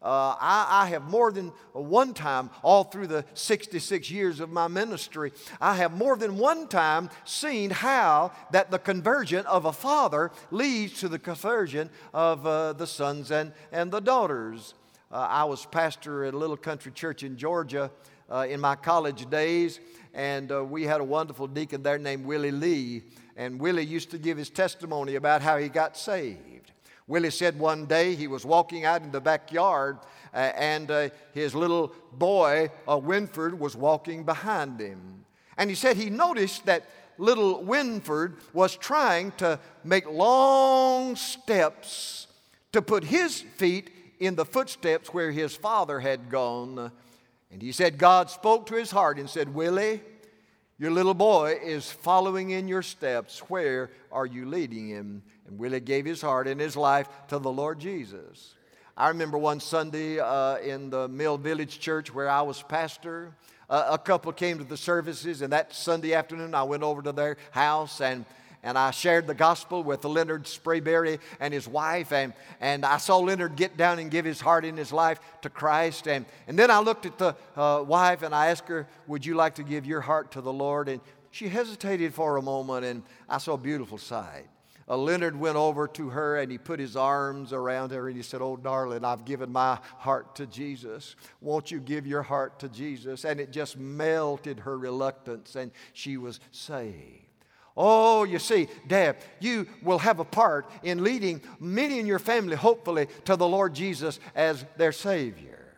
Uh, 0.05 0.35
I, 0.39 0.83
I, 0.83 0.89
have 0.89 1.09
more 1.09 1.31
than 1.31 1.51
one 1.73 2.13
time, 2.13 2.51
all 2.61 2.83
through 2.83 3.07
the 3.07 3.25
66 3.33 4.11
years 4.11 4.39
of 4.39 4.51
my 4.51 4.67
ministry, 4.67 5.31
I 5.59 5.77
have 5.77 5.97
more 5.97 6.15
than 6.15 6.37
one 6.37 6.67
time 6.67 7.09
seen 7.23 7.71
how 7.71 8.31
that 8.51 8.69
the 8.69 8.77
conversion 8.77 9.47
of 9.47 9.65
a 9.65 9.73
father 9.73 10.31
leads 10.51 10.99
to 10.99 11.09
the 11.09 11.17
conversion 11.17 11.89
of 12.13 12.45
uh, 12.45 12.73
the 12.73 12.85
sons 12.85 13.31
and, 13.31 13.51
and 13.71 13.91
the 13.91 13.99
daughters. 13.99 14.75
Uh, 15.11 15.27
I 15.27 15.45
was 15.45 15.65
pastor 15.65 16.25
at 16.25 16.35
a 16.35 16.37
little 16.37 16.55
country 16.55 16.91
church 16.91 17.23
in 17.23 17.35
Georgia 17.35 17.89
uh, 18.29 18.45
in 18.47 18.59
my 18.59 18.75
college 18.75 19.27
days, 19.31 19.79
and 20.13 20.51
uh, 20.51 20.63
we 20.63 20.83
had 20.83 21.01
a 21.01 21.03
wonderful 21.03 21.47
deacon 21.47 21.81
there 21.81 21.97
named 21.97 22.27
Willie 22.27 22.51
Lee. 22.51 23.01
And 23.35 23.59
Willie 23.59 23.83
used 23.83 24.11
to 24.11 24.19
give 24.19 24.37
his 24.37 24.51
testimony 24.51 25.15
about 25.15 25.41
how 25.41 25.57
he 25.57 25.67
got 25.67 25.97
saved. 25.97 26.64
Willie 27.07 27.29
said 27.29 27.59
one 27.59 27.85
day 27.85 28.15
he 28.15 28.27
was 28.27 28.45
walking 28.45 28.85
out 28.85 29.01
in 29.01 29.11
the 29.11 29.21
backyard 29.21 29.99
uh, 30.33 30.37
and 30.37 30.89
uh, 30.89 31.09
his 31.33 31.53
little 31.53 31.93
boy, 32.13 32.69
uh, 32.89 32.97
Winford, 32.97 33.59
was 33.59 33.75
walking 33.75 34.23
behind 34.23 34.79
him. 34.79 35.25
And 35.57 35.69
he 35.69 35.75
said 35.75 35.97
he 35.97 36.09
noticed 36.09 36.65
that 36.65 36.83
little 37.17 37.63
Winford 37.63 38.37
was 38.53 38.75
trying 38.75 39.31
to 39.33 39.59
make 39.83 40.09
long 40.09 41.15
steps 41.15 42.27
to 42.71 42.81
put 42.81 43.03
his 43.05 43.39
feet 43.39 43.89
in 44.19 44.35
the 44.35 44.45
footsteps 44.45 45.13
where 45.13 45.31
his 45.31 45.55
father 45.55 45.99
had 45.99 46.29
gone. 46.29 46.91
And 47.51 47.61
he 47.61 47.71
said 47.71 47.97
God 47.97 48.29
spoke 48.29 48.65
to 48.67 48.75
his 48.75 48.91
heart 48.91 49.17
and 49.17 49.29
said, 49.29 49.53
Willie, 49.53 50.01
your 50.77 50.91
little 50.91 51.13
boy 51.13 51.57
is 51.63 51.89
following 51.89 52.49
in 52.49 52.67
your 52.67 52.81
steps. 52.81 53.39
Where 53.49 53.91
are 54.11 54.25
you 54.25 54.45
leading 54.45 54.89
him? 54.89 55.23
And 55.47 55.57
Willie 55.57 55.79
gave 55.79 56.03
his 56.03 56.21
heart 56.21 56.47
and 56.47 56.59
his 56.59 56.75
life 56.75 57.07
to 57.29 57.39
the 57.39 57.51
Lord 57.51 57.79
Jesus. 57.79 58.55
I 58.97 59.07
remember 59.07 59.37
one 59.37 59.61
Sunday 59.61 60.19
uh, 60.19 60.57
in 60.57 60.89
the 60.89 61.07
Mill 61.07 61.37
Village 61.37 61.79
Church 61.79 62.13
where 62.13 62.29
I 62.29 62.41
was 62.41 62.61
pastor. 62.61 63.33
Uh, 63.69 63.87
a 63.91 63.97
couple 63.97 64.31
came 64.33 64.57
to 64.57 64.63
the 64.63 64.77
services, 64.77 65.41
and 65.41 65.53
that 65.53 65.73
Sunday 65.73 66.13
afternoon 66.13 66.53
I 66.53 66.63
went 66.63 66.83
over 66.83 67.01
to 67.01 67.11
their 67.11 67.37
house 67.51 68.01
and 68.01 68.25
and 68.65 68.79
I 68.79 68.89
shared 68.89 69.27
the 69.27 69.35
gospel 69.35 69.83
with 69.83 70.03
Leonard 70.03 70.45
Sprayberry 70.45 71.19
and 71.39 71.53
his 71.53 71.67
wife, 71.67 72.11
and, 72.11 72.33
and 72.59 72.83
I 72.83 72.97
saw 72.97 73.19
Leonard 73.19 73.55
get 73.55 73.77
down 73.77 73.99
and 73.99 74.09
give 74.09 74.25
his 74.25 74.41
heart 74.41 74.65
and 74.65 74.75
his 74.75 74.91
life 74.91 75.19
to 75.43 75.49
Christ. 75.51 76.07
And, 76.07 76.25
and 76.47 76.57
then 76.57 76.71
I 76.71 76.79
looked 76.79 77.05
at 77.05 77.19
the 77.19 77.35
uh, 77.55 77.83
wife 77.83 78.23
and 78.23 78.33
I 78.33 78.47
asked 78.47 78.67
her, 78.67 78.87
Would 79.05 79.23
you 79.23 79.35
like 79.35 79.55
to 79.55 79.63
give 79.63 79.85
your 79.85 80.01
heart 80.01 80.31
to 80.31 80.41
the 80.41 80.51
Lord? 80.51 80.89
And 80.89 80.99
she 81.29 81.47
hesitated 81.47 82.15
for 82.15 82.37
a 82.37 82.41
moment, 82.41 82.85
and 82.85 83.03
I 83.29 83.37
saw 83.37 83.53
a 83.53 83.57
beautiful 83.57 83.99
sight. 83.99 84.47
Uh, 84.87 84.97
Leonard 84.97 85.39
went 85.39 85.57
over 85.57 85.87
to 85.87 86.09
her 86.09 86.37
and 86.37 86.51
he 86.51 86.59
put 86.59 86.79
his 86.79 86.95
arms 86.95 87.53
around 87.53 87.91
her 87.91 88.07
and 88.07 88.15
he 88.15 88.21
said, 88.21 88.41
Oh, 88.41 88.55
darling, 88.55 89.03
I've 89.03 89.25
given 89.25 89.51
my 89.51 89.79
heart 89.97 90.35
to 90.35 90.45
Jesus. 90.45 91.15
Won't 91.41 91.71
you 91.71 91.79
give 91.79 92.05
your 92.05 92.21
heart 92.21 92.59
to 92.59 92.69
Jesus? 92.69 93.25
And 93.25 93.39
it 93.39 93.51
just 93.51 93.77
melted 93.77 94.59
her 94.59 94.77
reluctance 94.77 95.55
and 95.55 95.71
she 95.93 96.17
was 96.17 96.39
saved. 96.51 97.24
Oh, 97.77 98.23
you 98.23 98.39
see, 98.39 98.69
Dad, 98.87 99.17
you 99.39 99.67
will 99.81 99.99
have 99.99 100.19
a 100.19 100.25
part 100.25 100.69
in 100.81 101.03
leading 101.03 101.41
many 101.59 101.99
in 101.99 102.05
your 102.05 102.19
family, 102.19 102.55
hopefully, 102.55 103.07
to 103.25 103.35
the 103.35 103.47
Lord 103.47 103.73
Jesus 103.73 104.19
as 104.33 104.65
their 104.77 104.93
Savior. 104.93 105.75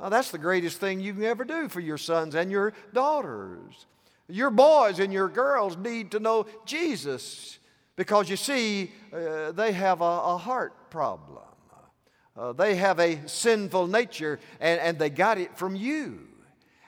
Now, 0.00 0.08
that's 0.08 0.30
the 0.30 0.38
greatest 0.38 0.80
thing 0.80 1.00
you 1.00 1.12
can 1.12 1.24
ever 1.24 1.44
do 1.44 1.68
for 1.68 1.80
your 1.80 1.98
sons 1.98 2.34
and 2.34 2.50
your 2.50 2.72
daughters. 2.92 3.86
Your 4.28 4.50
boys 4.50 4.98
and 4.98 5.12
your 5.12 5.28
girls 5.28 5.76
need 5.76 6.12
to 6.12 6.20
know 6.20 6.46
Jesus 6.64 7.58
because 7.94 8.30
you 8.30 8.36
see, 8.36 8.92
uh, 9.12 9.52
they 9.52 9.72
have 9.72 10.00
a, 10.00 10.04
a 10.04 10.38
heart 10.38 10.90
problem. 10.90 11.42
Uh, 12.36 12.52
they 12.52 12.74
have 12.74 12.98
a 12.98 13.28
sinful 13.28 13.86
nature 13.86 14.40
and, 14.60 14.80
and 14.80 14.98
they 14.98 15.10
got 15.10 15.38
it 15.38 15.56
from 15.56 15.76
you. 15.76 16.26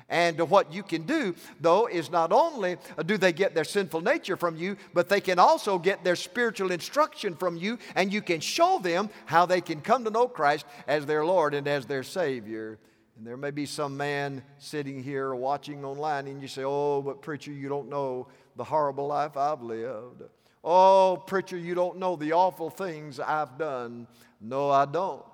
And 0.09 0.39
what 0.49 0.73
you 0.73 0.85
can 0.85 1.03
do, 1.03 1.35
though, 1.61 1.89
is 1.89 2.11
not 2.11 2.33
only 2.33 2.77
do 3.07 3.17
they 3.17 3.33
get 3.33 3.55
their 3.55 3.65
sinful 3.65 4.03
nature 4.03 4.37
from 4.37 4.57
you, 4.57 4.77
but 4.95 5.09
they 5.09 5.21
can 5.21 5.41
also 5.41 5.79
get 5.79 6.05
their 6.05 6.15
spiritual 6.15 6.71
instruction 6.71 7.35
from 7.35 7.57
you, 7.57 7.79
and 7.97 8.13
you 8.13 8.23
can 8.23 8.39
show 8.39 8.79
them 8.79 9.11
how 9.25 9.47
they 9.47 9.61
can 9.61 9.81
come 9.81 10.05
to 10.05 10.11
know 10.11 10.29
Christ 10.29 10.65
as 10.87 11.07
their 11.07 11.25
Lord 11.25 11.55
and 11.55 11.67
as 11.67 11.87
their 11.87 12.05
Savior. 12.05 12.79
And 13.17 13.27
there 13.27 13.37
may 13.37 13.51
be 13.51 13.67
some 13.67 13.97
man 13.97 14.43
sitting 14.59 15.03
here 15.03 15.35
watching 15.35 15.85
online, 15.85 16.29
and 16.29 16.41
you 16.41 16.49
say, 16.49 16.63
Oh, 16.65 17.03
but 17.03 17.21
preacher, 17.21 17.51
you 17.51 17.69
don't 17.69 17.89
know 17.89 18.29
the 18.55 18.65
horrible 18.65 19.09
life 19.09 19.37
I've 19.37 19.63
lived. 19.63 20.23
Oh, 20.63 21.23
preacher, 21.27 21.57
you 21.57 21.75
don't 21.75 21.99
know 21.99 22.15
the 22.15 22.33
awful 22.33 22.71
things 22.71 23.19
I've 23.19 23.59
done. 23.59 24.07
No, 24.41 24.71
I 24.71 24.85
don't. 24.85 25.25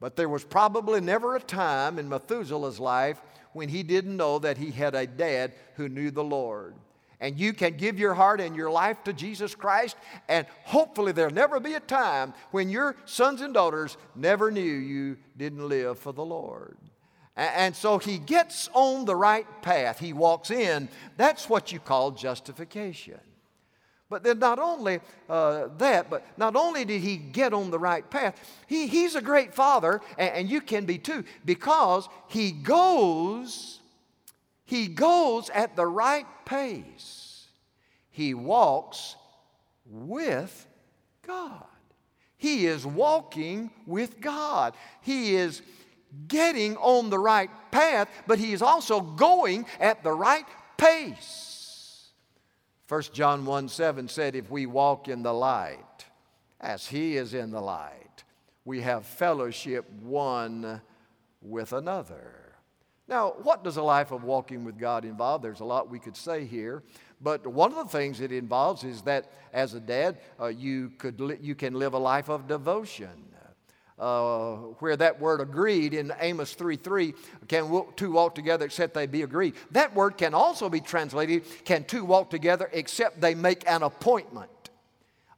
But 0.00 0.16
there 0.16 0.28
was 0.28 0.44
probably 0.44 1.00
never 1.00 1.36
a 1.36 1.40
time 1.40 1.98
in 1.98 2.08
Methuselah's 2.08 2.80
life 2.80 3.20
when 3.52 3.68
he 3.68 3.82
didn't 3.82 4.16
know 4.16 4.38
that 4.38 4.58
he 4.58 4.70
had 4.70 4.94
a 4.94 5.06
dad 5.06 5.52
who 5.76 5.88
knew 5.88 6.10
the 6.10 6.24
Lord. 6.24 6.74
And 7.20 7.38
you 7.38 7.52
can 7.52 7.76
give 7.76 8.00
your 8.00 8.14
heart 8.14 8.40
and 8.40 8.56
your 8.56 8.70
life 8.70 9.04
to 9.04 9.12
Jesus 9.12 9.54
Christ, 9.54 9.96
and 10.28 10.44
hopefully 10.64 11.12
there'll 11.12 11.32
never 11.32 11.60
be 11.60 11.74
a 11.74 11.80
time 11.80 12.34
when 12.50 12.68
your 12.68 12.96
sons 13.04 13.40
and 13.40 13.54
daughters 13.54 13.96
never 14.16 14.50
knew 14.50 14.60
you 14.60 15.16
didn't 15.36 15.68
live 15.68 16.00
for 16.00 16.12
the 16.12 16.24
Lord. 16.24 16.76
And 17.36 17.74
so 17.74 17.98
he 17.98 18.18
gets 18.18 18.68
on 18.74 19.04
the 19.04 19.16
right 19.16 19.46
path. 19.62 19.98
He 19.98 20.12
walks 20.12 20.50
in. 20.50 20.88
That's 21.16 21.48
what 21.48 21.72
you 21.72 21.78
call 21.78 22.10
justification. 22.10 23.20
But 24.12 24.24
then 24.24 24.40
not 24.40 24.58
only 24.58 25.00
uh, 25.26 25.68
that, 25.78 26.10
but 26.10 26.22
not 26.36 26.54
only 26.54 26.84
did 26.84 27.00
he 27.00 27.16
get 27.16 27.54
on 27.54 27.70
the 27.70 27.78
right 27.78 28.08
path, 28.10 28.38
he, 28.66 28.86
he's 28.86 29.14
a 29.14 29.22
great 29.22 29.54
father, 29.54 30.02
and, 30.18 30.34
and 30.34 30.50
you 30.50 30.60
can 30.60 30.84
be 30.84 30.98
too, 30.98 31.24
because 31.46 32.10
he 32.28 32.52
goes, 32.52 33.80
he 34.66 34.86
goes 34.86 35.48
at 35.48 35.76
the 35.76 35.86
right 35.86 36.26
pace. 36.44 37.46
He 38.10 38.34
walks 38.34 39.16
with 39.86 40.66
God. 41.26 41.64
He 42.36 42.66
is 42.66 42.84
walking 42.84 43.70
with 43.86 44.20
God. 44.20 44.74
He 45.00 45.36
is 45.36 45.62
getting 46.28 46.76
on 46.76 47.08
the 47.08 47.18
right 47.18 47.48
path, 47.70 48.10
but 48.26 48.38
he 48.38 48.52
is 48.52 48.60
also 48.60 49.00
going 49.00 49.64
at 49.80 50.02
the 50.04 50.12
right 50.12 50.44
pace. 50.76 51.61
1 52.88 53.02
John 53.12 53.44
1 53.46 53.68
7 53.68 54.08
said, 54.08 54.34
If 54.34 54.50
we 54.50 54.66
walk 54.66 55.08
in 55.08 55.22
the 55.22 55.32
light, 55.32 56.06
as 56.60 56.86
He 56.86 57.16
is 57.16 57.34
in 57.34 57.50
the 57.50 57.60
light, 57.60 58.24
we 58.64 58.80
have 58.80 59.06
fellowship 59.06 59.90
one 60.00 60.80
with 61.40 61.72
another. 61.72 62.42
Now, 63.08 63.34
what 63.42 63.64
does 63.64 63.76
a 63.76 63.82
life 63.82 64.12
of 64.12 64.24
walking 64.24 64.64
with 64.64 64.78
God 64.78 65.04
involve? 65.04 65.42
There's 65.42 65.60
a 65.60 65.64
lot 65.64 65.90
we 65.90 65.98
could 65.98 66.16
say 66.16 66.44
here, 66.44 66.82
but 67.20 67.46
one 67.46 67.72
of 67.72 67.76
the 67.76 67.98
things 67.98 68.20
it 68.20 68.32
involves 68.32 68.84
is 68.84 69.02
that 69.02 69.30
as 69.52 69.74
a 69.74 69.80
dad, 69.80 70.18
uh, 70.40 70.46
you, 70.46 70.90
could 70.98 71.20
li- 71.20 71.38
you 71.40 71.54
can 71.54 71.74
live 71.74 71.94
a 71.94 71.98
life 71.98 72.28
of 72.28 72.46
devotion. 72.46 73.31
Uh, 74.02 74.56
where 74.80 74.96
that 74.96 75.20
word 75.20 75.40
agreed 75.40 75.94
in 75.94 76.12
Amos 76.18 76.54
3 76.54 76.74
3, 76.74 77.14
can 77.46 77.84
two 77.94 78.10
walk 78.10 78.34
together 78.34 78.64
except 78.64 78.94
they 78.94 79.06
be 79.06 79.22
agreed? 79.22 79.54
That 79.70 79.94
word 79.94 80.18
can 80.18 80.34
also 80.34 80.68
be 80.68 80.80
translated, 80.80 81.44
can 81.64 81.84
two 81.84 82.04
walk 82.04 82.28
together 82.28 82.68
except 82.72 83.20
they 83.20 83.36
make 83.36 83.62
an 83.70 83.84
appointment? 83.84 84.50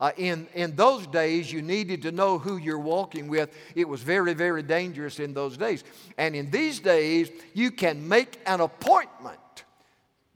Uh, 0.01 0.13
in, 0.17 0.49
in 0.55 0.75
those 0.77 1.07
days, 1.07 1.53
you 1.53 1.61
needed 1.61 2.01
to 2.03 2.11
know 2.11 2.39
who 2.39 2.57
you're 2.57 2.79
walking 2.79 3.29
with. 3.29 3.55
It 3.75 3.87
was 3.87 4.01
very, 4.01 4.33
very 4.33 4.63
dangerous 4.63 5.21
in 5.21 5.35
those 5.35 5.59
days. 5.59 5.85
And 6.17 6.35
in 6.35 6.51
these 6.51 6.81
days, 6.81 7.31
you 7.53 7.71
can 7.71 8.09
make 8.09 8.41
an 8.47 8.63
appointment. 8.63 9.65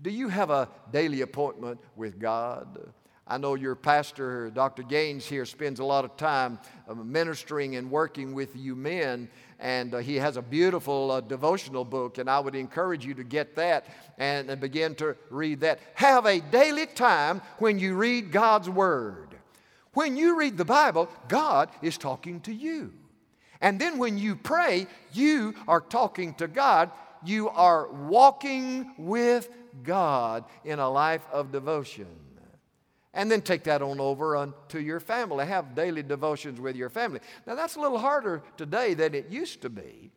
Do 0.03 0.11
you 0.11 0.29
have 0.29 0.51
a 0.51 0.69
daily 0.93 1.23
appointment 1.23 1.81
with 1.97 2.21
God? 2.21 2.93
I 3.31 3.37
know 3.37 3.57
your 3.57 3.75
pastor, 3.75 4.49
Dr. 4.49 4.83
Gaines, 4.83 5.27
here 5.27 5.45
spends 5.45 5.81
a 5.81 5.85
lot 5.85 6.07
of 6.07 6.17
time 6.17 6.59
uh, 6.89 6.95
ministering 6.95 7.77
and 7.77 7.91
working 7.91 8.33
with 8.33 8.57
you 8.57 8.75
men, 8.75 9.29
and 9.59 9.95
uh, 9.95 9.99
he 9.99 10.17
has 10.17 10.39
a 10.39 10.43
beautiful 10.43 11.11
uh, 11.11 11.21
devotional 11.21 11.85
book, 11.85 12.17
and 12.17 12.31
I 12.31 12.41
would 12.41 12.55
encourage 12.55 13.05
you 13.05 13.13
to 13.13 13.25
get 13.25 13.55
that 13.57 13.87
and, 14.17 14.49
and 14.49 14.59
begin 14.59 14.95
to 14.95 15.15
read 15.29 15.61
that. 15.61 15.79
Have 15.97 16.25
a 16.25 16.41
daily 16.41 16.87
time 16.87 17.43
when 17.59 17.79
you 17.79 17.97
read 17.97 18.33
God's 18.33 18.71
Word. 18.71 19.37
When 19.93 20.17
you 20.17 20.39
read 20.39 20.57
the 20.57 20.65
Bible, 20.65 21.11
God 21.29 21.69
is 21.83 21.99
talking 21.99 22.41
to 22.43 22.53
you. 22.53 22.95
And 23.61 23.79
then 23.79 23.99
when 23.99 24.17
you 24.17 24.37
pray, 24.37 24.87
you 25.13 25.55
are 25.67 25.83
talking 25.83 26.33
to 26.35 26.49
God. 26.49 26.93
You 27.23 27.51
are 27.51 27.93
walking 27.93 28.95
with 28.97 29.51
God 29.83 30.45
in 30.65 30.79
a 30.79 30.89
life 30.89 31.27
of 31.31 31.53
devotion 31.53 32.07
and 33.15 33.31
then 33.31 33.41
take 33.41 33.65
that 33.65 33.83
on 33.83 34.01
over 34.01 34.37
unto 34.37 34.79
your 34.79 35.01
family. 35.01 35.47
Have 35.47 35.75
daily 35.75 36.03
devotions 36.03 36.61
with 36.61 36.77
your 36.77 36.91
family. 36.91 37.21
Now, 37.47 37.55
that's 37.55 37.77
a 37.77 37.81
little 37.81 37.99
harder 37.99 38.43
today 38.57 38.95
than 38.95 39.15
it 39.15 39.29
used 39.29 39.63
to 39.63 39.71
be. 39.71 40.11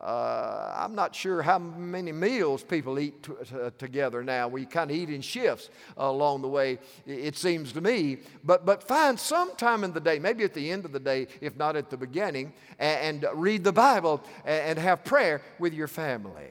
Uh, 0.00 0.72
I'm 0.74 0.94
not 0.94 1.14
sure 1.14 1.42
how 1.42 1.58
many 1.58 2.10
meals 2.10 2.64
people 2.64 2.98
eat 2.98 3.22
t- 3.22 3.32
t- 3.44 3.56
together 3.76 4.24
now. 4.24 4.48
We 4.48 4.64
kind 4.64 4.90
of 4.90 4.96
eat 4.96 5.10
in 5.10 5.20
shifts 5.20 5.68
uh, 5.98 6.04
along 6.04 6.40
the 6.40 6.48
way, 6.48 6.78
it 7.06 7.36
seems 7.36 7.72
to 7.72 7.82
me. 7.82 8.18
But, 8.42 8.64
but 8.64 8.82
find 8.82 9.20
some 9.20 9.54
time 9.56 9.84
in 9.84 9.92
the 9.92 10.00
day, 10.00 10.18
maybe 10.18 10.42
at 10.42 10.54
the 10.54 10.70
end 10.70 10.86
of 10.86 10.92
the 10.92 11.00
day, 11.00 11.26
if 11.42 11.54
not 11.54 11.76
at 11.76 11.90
the 11.90 11.98
beginning, 11.98 12.54
and, 12.78 13.22
and 13.22 13.38
read 13.38 13.62
the 13.62 13.72
Bible 13.72 14.22
and, 14.46 14.70
and 14.70 14.78
have 14.78 15.04
prayer 15.04 15.42
with 15.58 15.74
your 15.74 15.88
family. 15.88 16.48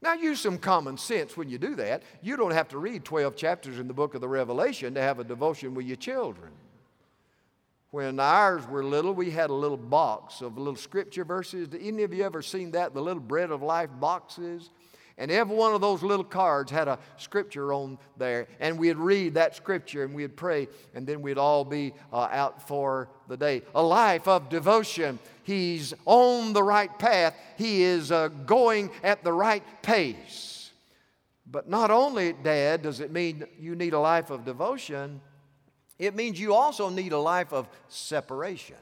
Now, 0.00 0.12
use 0.12 0.40
some 0.40 0.58
common 0.58 0.96
sense 0.96 1.36
when 1.36 1.48
you 1.48 1.58
do 1.58 1.74
that. 1.76 2.04
You 2.22 2.36
don't 2.36 2.52
have 2.52 2.68
to 2.68 2.78
read 2.78 3.04
12 3.04 3.34
chapters 3.34 3.78
in 3.78 3.88
the 3.88 3.94
book 3.94 4.14
of 4.14 4.20
the 4.20 4.28
Revelation 4.28 4.94
to 4.94 5.02
have 5.02 5.18
a 5.18 5.24
devotion 5.24 5.74
with 5.74 5.86
your 5.86 5.96
children. 5.96 6.52
When 7.90 8.20
ours 8.20 8.66
were 8.68 8.84
little, 8.84 9.12
we 9.12 9.30
had 9.30 9.50
a 9.50 9.54
little 9.54 9.78
box 9.78 10.42
of 10.42 10.58
little 10.58 10.76
scripture 10.76 11.24
verses. 11.24 11.68
Any 11.78 12.02
of 12.02 12.12
you 12.12 12.22
ever 12.22 12.42
seen 12.42 12.72
that? 12.72 12.94
The 12.94 13.00
little 13.00 13.22
bread 13.22 13.50
of 13.50 13.62
life 13.62 13.90
boxes? 13.98 14.70
And 15.18 15.32
every 15.32 15.56
one 15.56 15.74
of 15.74 15.80
those 15.80 16.04
little 16.04 16.24
cards 16.24 16.70
had 16.70 16.86
a 16.86 16.98
scripture 17.16 17.72
on 17.72 17.98
there. 18.16 18.46
And 18.60 18.78
we'd 18.78 18.96
read 18.96 19.34
that 19.34 19.56
scripture 19.56 20.04
and 20.04 20.14
we'd 20.14 20.36
pray, 20.36 20.68
and 20.94 21.06
then 21.06 21.20
we'd 21.22 21.38
all 21.38 21.64
be 21.64 21.92
uh, 22.12 22.28
out 22.30 22.66
for 22.68 23.08
the 23.26 23.36
day. 23.36 23.62
A 23.74 23.82
life 23.82 24.28
of 24.28 24.48
devotion. 24.48 25.18
He's 25.42 25.92
on 26.06 26.52
the 26.52 26.62
right 26.62 26.96
path, 26.98 27.34
he 27.56 27.82
is 27.82 28.12
uh, 28.12 28.28
going 28.28 28.90
at 29.02 29.24
the 29.24 29.32
right 29.32 29.64
pace. 29.82 30.70
But 31.50 31.68
not 31.68 31.90
only, 31.90 32.34
Dad, 32.34 32.82
does 32.82 33.00
it 33.00 33.10
mean 33.10 33.44
you 33.58 33.74
need 33.74 33.94
a 33.94 34.00
life 34.00 34.30
of 34.30 34.44
devotion, 34.44 35.20
it 35.98 36.14
means 36.14 36.38
you 36.38 36.54
also 36.54 36.90
need 36.90 37.12
a 37.12 37.18
life 37.18 37.52
of 37.52 37.68
separation. 37.88 38.76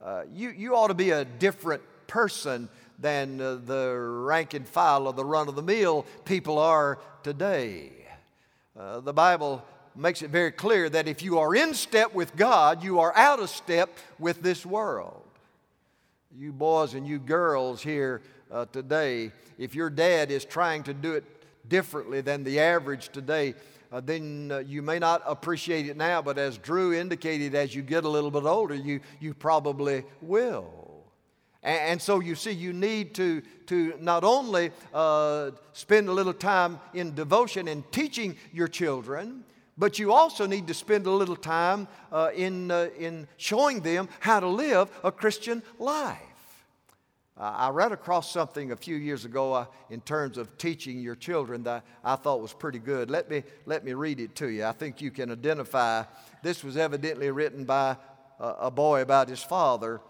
Uh, 0.00 0.22
you, 0.30 0.50
you 0.50 0.76
ought 0.76 0.88
to 0.88 0.94
be 0.94 1.10
a 1.10 1.24
different 1.24 1.82
person 2.06 2.68
than 2.98 3.40
uh, 3.40 3.56
the 3.64 3.94
rank 3.96 4.54
and 4.54 4.66
file 4.66 5.08
of 5.08 5.16
the 5.16 5.24
run 5.24 5.48
of 5.48 5.56
the 5.56 5.62
mill 5.62 6.06
people 6.24 6.58
are 6.58 6.98
today. 7.22 7.90
Uh, 8.78 9.00
the 9.00 9.12
Bible 9.12 9.64
makes 9.94 10.22
it 10.22 10.30
very 10.30 10.52
clear 10.52 10.88
that 10.88 11.06
if 11.06 11.22
you 11.22 11.38
are 11.38 11.54
in 11.54 11.74
step 11.74 12.14
with 12.14 12.34
God, 12.36 12.82
you 12.82 13.00
are 13.00 13.14
out 13.16 13.40
of 13.40 13.50
step 13.50 13.90
with 14.18 14.42
this 14.42 14.64
world. 14.64 15.22
You 16.38 16.52
boys 16.52 16.94
and 16.94 17.06
you 17.06 17.18
girls 17.18 17.82
here 17.82 18.22
uh, 18.50 18.64
today, 18.72 19.32
if 19.58 19.74
your 19.74 19.90
dad 19.90 20.30
is 20.30 20.44
trying 20.44 20.82
to 20.84 20.94
do 20.94 21.12
it 21.12 21.24
differently 21.68 22.22
than 22.22 22.44
the 22.44 22.60
average 22.60 23.10
today, 23.10 23.54
uh, 23.92 24.00
then 24.00 24.50
uh, 24.50 24.58
you 24.58 24.80
may 24.80 24.98
not 24.98 25.22
appreciate 25.26 25.86
it 25.86 25.96
now, 25.98 26.22
but 26.22 26.38
as 26.38 26.56
Drew 26.56 26.94
indicated, 26.94 27.54
as 27.54 27.74
you 27.74 27.82
get 27.82 28.04
a 28.04 28.08
little 28.08 28.30
bit 28.30 28.44
older, 28.44 28.74
you, 28.74 29.00
you 29.20 29.34
probably 29.34 30.04
will. 30.22 30.81
And, 31.62 32.02
so 32.02 32.18
you 32.18 32.34
see, 32.34 32.50
you 32.50 32.72
need 32.72 33.14
to, 33.14 33.40
to 33.66 33.94
not 34.00 34.24
only 34.24 34.72
uh, 34.92 35.52
spend 35.72 36.08
a 36.08 36.12
little 36.12 36.32
time 36.32 36.80
in 36.92 37.14
devotion 37.14 37.68
and 37.68 37.90
teaching 37.92 38.36
your 38.52 38.66
children, 38.66 39.44
but 39.78 39.98
you 39.98 40.12
also 40.12 40.46
need 40.46 40.66
to 40.66 40.74
spend 40.74 41.06
a 41.06 41.10
little 41.10 41.36
time 41.36 41.86
uh, 42.10 42.30
in, 42.34 42.70
uh, 42.70 42.88
in 42.98 43.28
showing 43.36 43.80
them 43.80 44.08
how 44.18 44.40
to 44.40 44.48
live 44.48 44.90
a 45.04 45.12
Christian 45.12 45.62
life. 45.78 46.18
I 47.38 47.70
ran 47.70 47.92
across 47.92 48.30
something 48.30 48.72
a 48.72 48.76
few 48.76 48.94
years 48.96 49.24
ago 49.24 49.54
uh, 49.54 49.66
in 49.88 50.00
terms 50.02 50.36
of 50.36 50.58
teaching 50.58 51.00
your 51.00 51.16
children 51.16 51.62
that 51.62 51.84
I 52.04 52.16
thought 52.16 52.42
was 52.42 52.52
pretty 52.52 52.78
good. 52.78 53.10
Let 53.10 53.30
me, 53.30 53.42
let 53.66 53.84
me 53.84 53.94
read 53.94 54.20
it 54.20 54.34
to 54.36 54.48
you. 54.48 54.64
I 54.64 54.72
think 54.72 55.00
you 55.00 55.10
can 55.10 55.30
identify. 55.30 56.04
This 56.42 56.62
was 56.62 56.76
evidently 56.76 57.30
written 57.30 57.64
by 57.64 57.96
a, 58.38 58.48
a 58.60 58.70
boy 58.70 59.00
about 59.00 59.28
his 59.28 59.42
father 59.42 60.00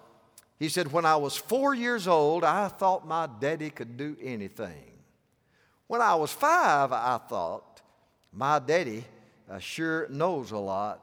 he 0.63 0.69
said, 0.69 0.93
When 0.93 1.05
I 1.05 1.17
was 1.17 1.37
four 1.37 1.75
years 1.75 2.07
old, 2.07 2.45
I 2.45 2.69
thought 2.69 3.05
my 3.05 3.29
daddy 3.41 3.69
could 3.69 3.97
do 3.97 4.17
anything. 4.23 4.93
When 5.89 6.01
I 6.01 6.15
was 6.15 6.31
five, 6.31 6.93
I 6.93 7.19
thought, 7.29 7.83
my 8.33 8.61
daddy 8.61 9.05
uh, 9.51 9.59
sure 9.59 10.07
knows 10.09 10.53
a 10.53 10.59
lot. 10.59 11.03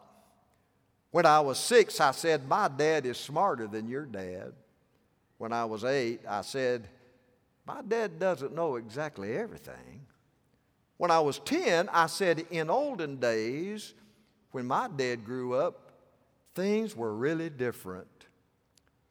When 1.12 1.26
I 1.26 1.42
was 1.42 1.60
six, 1.60 2.00
I 2.00 2.12
said, 2.12 2.48
My 2.48 2.70
dad 2.70 3.06
is 3.06 3.18
smarter 3.18 3.68
than 3.68 3.90
your 3.90 4.06
dad. 4.06 4.54
When 5.38 5.52
I 5.52 5.66
was 5.66 5.84
eight, 5.84 6.22
I 6.26 6.40
said, 6.40 6.88
My 7.68 7.82
dad 7.86 8.18
doesn't 8.18 8.56
know 8.56 8.78
exactly 8.78 9.36
everything. 9.36 10.06
When 10.96 11.12
I 11.12 11.20
was 11.20 11.40
10, 11.40 11.90
I 11.90 12.08
said, 12.08 12.46
In 12.50 12.70
olden 12.70 13.18
days, 13.18 13.94
when 14.52 14.68
my 14.68 14.88
dad 14.88 15.26
grew 15.26 15.56
up, 15.56 15.92
things 16.56 16.96
were 16.96 17.14
really 17.14 17.50
different 17.50 18.19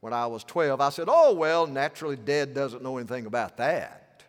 when 0.00 0.12
I 0.12 0.26
was 0.26 0.44
12, 0.44 0.80
I 0.80 0.90
said, 0.90 1.08
Oh, 1.10 1.34
well, 1.34 1.66
naturally, 1.66 2.16
Dad 2.16 2.54
doesn't 2.54 2.82
know 2.82 2.98
anything 2.98 3.26
about 3.26 3.56
that. 3.56 4.22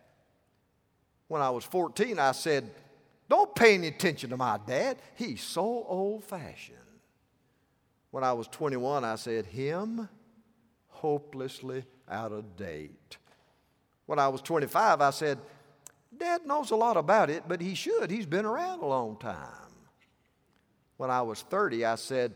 When 1.28 1.42
I 1.42 1.50
was 1.50 1.64
14, 1.64 2.18
I 2.18 2.32
said, 2.32 2.70
Don't 3.28 3.54
pay 3.54 3.74
any 3.74 3.88
attention 3.88 4.30
to 4.30 4.36
my 4.36 4.58
dad. 4.66 4.98
He's 5.14 5.42
so 5.42 5.62
old 5.62 6.24
fashioned. 6.24 6.76
When 8.10 8.24
I 8.24 8.32
was 8.32 8.48
21, 8.48 9.04
I 9.04 9.14
said, 9.14 9.46
Him, 9.46 10.08
hopelessly 10.88 11.84
out 12.08 12.32
of 12.32 12.56
date. 12.56 13.16
When 14.06 14.18
I 14.18 14.26
was 14.26 14.42
25, 14.42 15.00
I 15.00 15.10
said, 15.10 15.38
Dad 16.16 16.44
knows 16.44 16.72
a 16.72 16.76
lot 16.76 16.96
about 16.96 17.30
it, 17.30 17.44
but 17.46 17.60
he 17.60 17.74
should. 17.74 18.10
He's 18.10 18.26
been 18.26 18.44
around 18.44 18.80
a 18.80 18.86
long 18.86 19.16
time. 19.16 19.70
When 20.96 21.10
I 21.10 21.22
was 21.22 21.42
30, 21.42 21.84
I 21.84 21.94
said, 21.94 22.34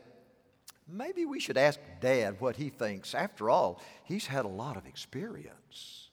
maybe 0.87 1.25
we 1.25 1.41
should 1.41 1.57
ask 1.57 1.79
Dad 2.01 2.41
what 2.41 2.57
he 2.57 2.69
thinks. 2.69 3.15
After 3.15 3.51
all, 3.51 3.81
he's 4.05 4.27
had 4.27 4.45
a 4.45 4.49
lot 4.49 4.77
of 4.77 4.87
experience. 4.87 6.11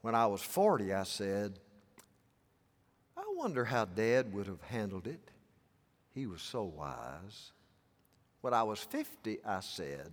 When 0.00 0.14
I 0.14 0.26
was 0.26 0.42
40, 0.42 0.92
I 0.92 1.02
said, 1.02 1.58
I 3.16 3.22
wonder 3.36 3.64
how 3.64 3.84
Dad 3.84 4.32
would 4.32 4.46
have 4.46 4.62
handled 4.62 5.06
it. 5.06 5.30
he 6.14 6.26
was 6.26 6.42
so 6.42 6.64
wise. 6.64 7.52
When 8.40 8.54
I 8.54 8.62
was 8.62 8.78
50, 8.80 9.38
I 9.44 9.60
said, 9.60 10.12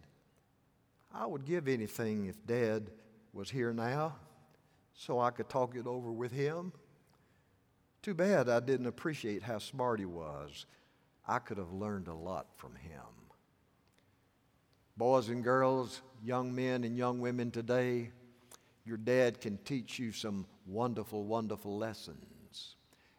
I 1.13 1.25
would 1.25 1.45
give 1.45 1.67
anything 1.67 2.25
if 2.25 2.45
Dad 2.45 2.89
was 3.33 3.49
here 3.49 3.73
now 3.73 4.15
so 4.93 5.19
I 5.19 5.29
could 5.31 5.49
talk 5.49 5.75
it 5.75 5.85
over 5.85 6.11
with 6.11 6.31
him. 6.31 6.71
Too 8.01 8.13
bad 8.13 8.49
I 8.49 8.59
didn't 8.59 8.87
appreciate 8.87 9.43
how 9.43 9.59
smart 9.59 9.99
he 9.99 10.05
was. 10.05 10.65
I 11.27 11.39
could 11.39 11.57
have 11.57 11.71
learned 11.71 12.07
a 12.07 12.13
lot 12.13 12.47
from 12.55 12.75
him. 12.75 13.01
Boys 14.97 15.29
and 15.29 15.43
girls, 15.43 16.01
young 16.23 16.53
men 16.53 16.83
and 16.83 16.97
young 16.97 17.19
women 17.19 17.51
today, 17.51 18.11
your 18.85 18.97
dad 18.97 19.41
can 19.41 19.57
teach 19.65 19.99
you 19.99 20.11
some 20.11 20.45
wonderful, 20.65 21.23
wonderful 21.25 21.77
lessons. 21.77 22.75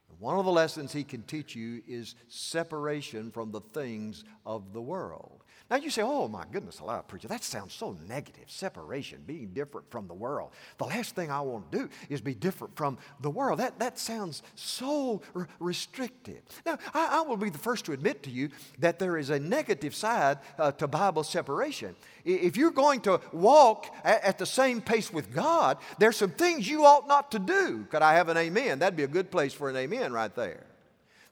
And 0.09 0.19
one 0.21 0.38
of 0.38 0.45
the 0.45 0.53
lessons 0.53 0.92
he 0.92 1.05
can 1.05 1.23
teach 1.25 1.55
you 1.55 1.83
is 1.87 2.14
separation 2.29 3.31
from 3.31 3.51
the 3.51 3.61
things 3.61 4.25
of 4.47 4.73
the 4.73 4.81
world. 4.81 5.42
Now 5.69 5.77
you 5.77 5.91
say, 5.91 6.03
oh 6.03 6.29
my 6.29 6.45
goodness, 6.53 6.79
a 6.79 6.85
alive, 6.85 7.09
preacher, 7.09 7.27
that 7.27 7.43
sounds 7.43 7.73
so 7.73 7.97
negative. 8.07 8.45
Separation, 8.47 9.23
being 9.27 9.49
different 9.49 9.91
from 9.91 10.07
the 10.07 10.15
world. 10.15 10.53
The 10.79 10.85
last 10.85 11.17
thing 11.17 11.29
I 11.29 11.41
want 11.41 11.73
to 11.73 11.79
do 11.79 11.89
is 12.09 12.21
be 12.21 12.35
different 12.35 12.77
from 12.77 12.99
the 13.21 13.31
world. 13.31 13.59
That, 13.59 13.81
that 13.81 13.99
sounds 13.99 14.45
so 14.55 15.23
r- 15.35 15.49
restrictive. 15.59 16.43
Now, 16.65 16.79
I, 16.95 17.19
I, 17.19 17.21
will 17.23 17.37
be 17.37 17.51
the 17.51 17.59
first 17.59 17.85
to 17.87 17.93
admit 17.93 18.23
to 18.25 18.31
you 18.31 18.51
that 18.79 19.01
there 19.01 19.17
is 19.17 19.31
a 19.31 19.41
negative 19.41 19.95
side 19.95 20.39
uh, 20.57 20.71
to 20.73 20.87
Bible 20.87 21.25
separation. 21.25 21.97
If 22.25 22.57
you're 22.57 22.71
going 22.71 23.01
to 23.03 23.21
walk 23.33 23.93
at, 24.05 24.23
at 24.23 24.39
the 24.39 24.47
same 24.47 24.81
pace 24.81 25.13
with 25.13 25.35
God, 25.35 25.79
there's 25.99 26.17
some 26.17 26.31
things 26.31 26.69
you 26.69 26.85
ought 26.85 27.09
not 27.09 27.33
to 27.33 27.41
do. 27.41 27.87
Could 27.91 28.03
I 28.03 28.15
have 28.15 28.29
an 28.29 28.37
amen? 28.37 28.79
That'd 28.79 28.97
be 28.97 29.03
a 29.03 29.09
good 29.09 29.33
place 29.33 29.53
for 29.53 29.69
an 29.69 29.77
amen 29.77 30.13
right 30.13 30.35
there. 30.37 30.66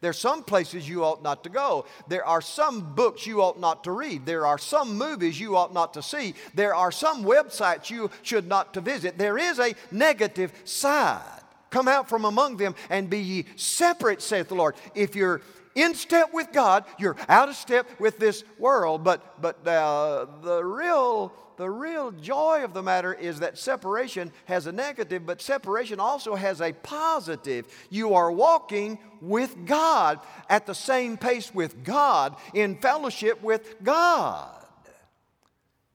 There's 0.00 0.18
some 0.18 0.42
places 0.42 0.88
you 0.88 1.04
ought 1.04 1.22
not 1.22 1.44
to 1.44 1.50
go. 1.50 1.86
There 2.08 2.24
are 2.24 2.40
some 2.40 2.94
books 2.94 3.26
you 3.26 3.42
ought 3.42 3.58
not 3.58 3.84
to 3.84 3.92
read. 3.92 4.26
There 4.26 4.46
are 4.46 4.58
some 4.58 4.98
movies 4.98 5.40
you 5.40 5.56
ought 5.56 5.72
not 5.72 5.94
to 5.94 6.02
see. 6.02 6.34
There 6.54 6.74
are 6.74 6.92
some 6.92 7.24
websites 7.24 7.90
you 7.90 8.10
should 8.22 8.46
not 8.46 8.74
to 8.74 8.80
visit. 8.80 9.18
There 9.18 9.38
is 9.38 9.58
a 9.58 9.74
negative 9.90 10.52
side. 10.64 11.40
Come 11.70 11.88
out 11.88 12.08
from 12.08 12.24
among 12.24 12.56
them 12.56 12.74
and 12.90 13.10
be 13.10 13.18
ye 13.18 13.44
separate, 13.56 14.22
saith 14.22 14.48
the 14.48 14.54
Lord. 14.54 14.76
If 14.94 15.16
you're 15.16 15.40
in 15.74 15.94
step 15.94 16.32
with 16.32 16.52
God, 16.52 16.84
you're 16.98 17.16
out 17.28 17.48
of 17.48 17.56
step 17.56 17.88
with 17.98 18.18
this 18.18 18.44
world. 18.58 19.02
But, 19.02 19.40
but 19.42 19.66
uh, 19.66 20.26
the 20.42 20.64
real 20.64 21.32
the 21.56 21.70
real 21.70 22.10
joy 22.10 22.64
of 22.64 22.74
the 22.74 22.82
matter 22.82 23.12
is 23.12 23.40
that 23.40 23.58
separation 23.58 24.32
has 24.46 24.66
a 24.66 24.72
negative, 24.72 25.26
but 25.26 25.40
separation 25.40 26.00
also 26.00 26.34
has 26.34 26.60
a 26.60 26.72
positive. 26.72 27.66
You 27.90 28.14
are 28.14 28.30
walking 28.30 28.98
with 29.20 29.66
God 29.66 30.20
at 30.48 30.66
the 30.66 30.74
same 30.74 31.16
pace 31.16 31.54
with 31.54 31.84
God, 31.84 32.36
in 32.52 32.76
fellowship 32.76 33.42
with 33.42 33.82
God. 33.82 34.64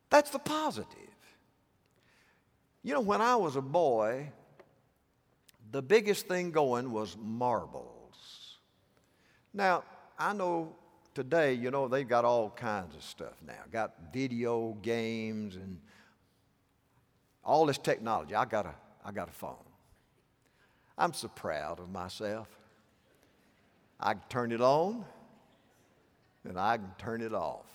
That's 0.09 0.31
the 0.31 0.39
positive. 0.39 0.97
You 2.83 2.93
know, 2.93 3.01
when 3.01 3.21
I 3.21 3.35
was 3.35 3.55
a 3.55 3.61
boy, 3.61 4.31
the 5.71 5.81
biggest 5.81 6.27
thing 6.27 6.51
going 6.51 6.91
was 6.91 7.15
marbles. 7.21 8.57
Now, 9.53 9.83
I 10.17 10.33
know 10.33 10.75
today, 11.19 11.53
you 11.53 11.69
know, 11.69 11.89
they've 11.89 12.07
got 12.07 12.23
all 12.23 12.49
kinds 12.49 12.95
of 12.95 13.03
stuff 13.03 13.33
now. 13.45 13.61
Got 13.73 13.93
video 14.13 14.77
games 14.81 15.57
and 15.57 15.77
all 17.43 17.65
this 17.65 17.77
technology. 17.77 18.33
I 18.35 18.45
got 18.45 18.65
a, 18.65 18.73
I 19.03 19.11
got 19.11 19.27
a 19.27 19.33
phone. 19.33 19.65
I'm 20.97 21.11
so 21.11 21.27
proud 21.27 21.81
of 21.81 21.89
myself. 21.89 22.47
I 23.99 24.13
can 24.13 24.23
turn 24.29 24.53
it 24.53 24.61
on 24.61 25.03
and 26.45 26.57
I 26.57 26.77
can 26.77 26.93
turn 26.97 27.21
it 27.21 27.33
off. 27.33 27.65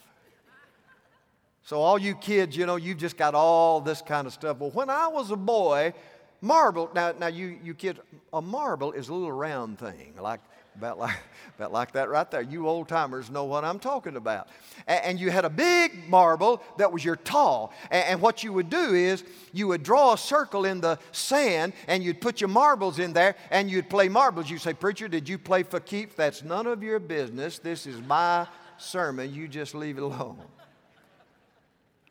So, 1.65 1.81
all 1.81 1.99
you 1.99 2.15
kids, 2.15 2.57
you 2.57 2.65
know, 2.65 2.77
you've 2.77 2.97
just 2.97 3.19
got 3.19 3.35
all 3.35 3.83
this 3.83 4.01
kind 4.01 4.27
of 4.27 4.33
stuff. 4.33 4.57
Well, 4.59 4.71
when 4.71 4.89
I 4.89 5.09
was 5.09 5.31
a 5.31 5.37
boy, 5.37 5.93
marble, 6.41 6.91
now, 6.95 7.13
now 7.19 7.27
you, 7.27 7.59
you 7.63 7.75
kids, 7.75 8.01
a 8.33 8.41
marble 8.41 8.93
is 8.93 9.11
a 9.11 9.13
little 9.13 9.33
round 9.33 9.79
thing, 9.79 10.15
like 10.19 10.41
about 10.77 10.99
like, 10.99 11.17
about 11.57 11.73
like 11.73 11.93
that 11.93 12.09
right 12.09 12.31
there. 12.31 12.43
You 12.43 12.69
old 12.69 12.89
timers 12.89 13.31
know 13.31 13.45
what 13.45 13.65
I'm 13.65 13.79
talking 13.79 14.17
about. 14.17 14.49
And, 14.87 15.05
and, 15.05 15.21
you 15.21 15.31
had 15.31 15.45
a 15.45 15.51
big 15.51 16.09
marble 16.09 16.63
that 16.79 16.91
was 16.91 17.05
your 17.05 17.17
tall. 17.17 17.73
And, 17.91 18.05
and, 18.05 18.21
what 18.21 18.43
you 18.43 18.53
would 18.53 18.71
do 18.71 18.95
is 18.95 19.25
you 19.53 19.69
would 19.69 19.83
draw 19.83 20.15
a 20.15 20.19
circle 20.19 20.65
in 20.65 20.81
the 20.81 20.99
sand 21.13 21.73
and 21.87 22.03
you'd 22.03 22.21
put 22.21 22.41
your 22.41 22.49
marbles 22.49 22.99
in 22.99 23.13
there 23.13 23.37
and 23.51 23.71
you'd 23.71 23.89
play 23.89 24.09
marbles. 24.09 24.51
You 24.51 24.59
say, 24.59 24.75
Preacher, 24.75 25.09
did 25.09 25.29
you 25.29 25.39
play 25.39 25.63
for 25.63 25.81
keeps? 25.81 26.15
That's 26.15 26.43
none 26.43 26.67
of 26.67 26.83
your 26.83 26.99
business. 26.99 27.59
This 27.59 27.87
is 27.87 28.01
my 28.03 28.47
sermon. 28.79 29.33
You 29.33 29.49
just 29.49 29.75
leave 29.75 29.99
it 29.99 30.03
alone. 30.03 30.39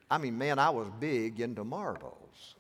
I 0.10 0.18
mean, 0.18 0.38
man, 0.38 0.60
I 0.60 0.70
was 0.70 0.88
big 1.00 1.40
into 1.40 1.64
marbles. 1.64 2.56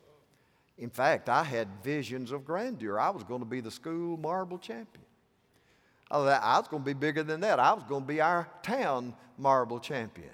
In 0.77 0.89
fact, 0.89 1.29
I 1.29 1.43
had 1.43 1.67
visions 1.83 2.31
of 2.31 2.45
grandeur. 2.45 2.99
I 2.99 3.11
was 3.11 3.23
going 3.23 3.41
to 3.41 3.45
be 3.45 3.61
the 3.61 3.69
school 3.69 4.17
marble 4.17 4.57
champion. 4.57 5.05
I 6.21 6.59
was 6.59 6.67
going 6.67 6.83
to 6.83 6.85
be 6.85 6.93
bigger 6.93 7.23
than 7.23 7.41
that. 7.41 7.59
I 7.59 7.73
was 7.73 7.83
going 7.83 8.03
to 8.03 8.07
be 8.07 8.21
our 8.21 8.47
town 8.61 9.13
marble 9.37 9.79
champion. 9.79 10.29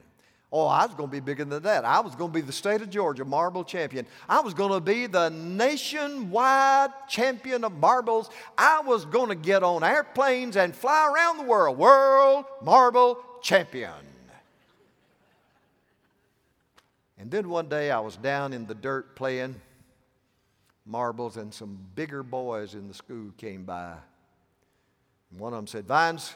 Oh, 0.51 0.65
I 0.65 0.85
was 0.87 0.95
going 0.95 1.09
to 1.09 1.11
be 1.11 1.19
bigger 1.19 1.45
than 1.45 1.61
that. 1.63 1.85
I 1.85 1.99
was 1.99 2.15
going 2.15 2.31
to 2.31 2.33
be 2.33 2.41
the 2.41 2.51
state 2.51 2.81
of 2.81 2.89
Georgia 2.89 3.23
marble 3.23 3.63
champion. 3.63 4.07
I 4.27 4.41
was 4.41 4.55
going 4.55 4.71
to 4.71 4.81
be 4.81 5.05
the 5.05 5.29
nationwide 5.29 6.89
champion 7.07 7.63
of 7.63 7.73
marbles. 7.73 8.31
I 8.57 8.81
was 8.81 9.05
going 9.05 9.29
to 9.29 9.35
get 9.35 9.61
on 9.61 9.83
airplanes 9.83 10.57
and 10.57 10.75
fly 10.75 11.11
around 11.13 11.37
the 11.37 11.43
world. 11.43 11.77
World 11.77 12.45
marble 12.63 13.23
champion. 13.41 13.91
And 17.19 17.29
then 17.29 17.47
one 17.47 17.69
day 17.69 17.91
I 17.91 17.99
was 17.99 18.15
down 18.15 18.51
in 18.53 18.65
the 18.65 18.73
dirt 18.73 19.15
playing 19.15 19.55
marbles, 20.85 21.37
and 21.37 21.53
some 21.53 21.77
bigger 21.93 22.23
boys 22.23 22.73
in 22.73 22.87
the 22.87 22.93
school 22.93 23.31
came 23.37 23.65
by. 23.65 23.93
And 25.31 25.39
one 25.39 25.53
of 25.53 25.57
them 25.57 25.67
said, 25.67 25.85
Vines, 25.85 26.35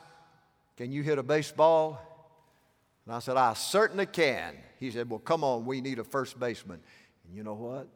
can 0.77 0.91
you 0.91 1.03
hit 1.03 1.17
a 1.17 1.23
baseball? 1.23 1.99
And 3.05 3.15
I 3.15 3.19
said, 3.19 3.37
I 3.37 3.53
certainly 3.53 4.05
can. 4.05 4.55
He 4.79 4.91
said, 4.91 5.09
Well, 5.09 5.19
come 5.19 5.43
on, 5.43 5.65
we 5.65 5.81
need 5.81 5.99
a 5.99 6.03
first 6.03 6.39
baseman. 6.39 6.79
And 7.25 7.35
you 7.35 7.43
know 7.43 7.53
what? 7.53 7.87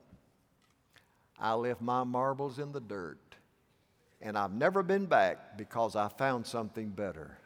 I 1.40 1.54
left 1.54 1.82
my 1.82 2.04
marbles 2.04 2.60
in 2.60 2.72
the 2.72 2.80
dirt. 2.80 3.20
And 4.22 4.38
I've 4.38 4.54
never 4.54 4.82
been 4.82 5.06
back 5.06 5.58
because 5.58 5.96
I 5.96 6.08
found 6.08 6.48
something 6.48 6.90
better. 6.90 7.38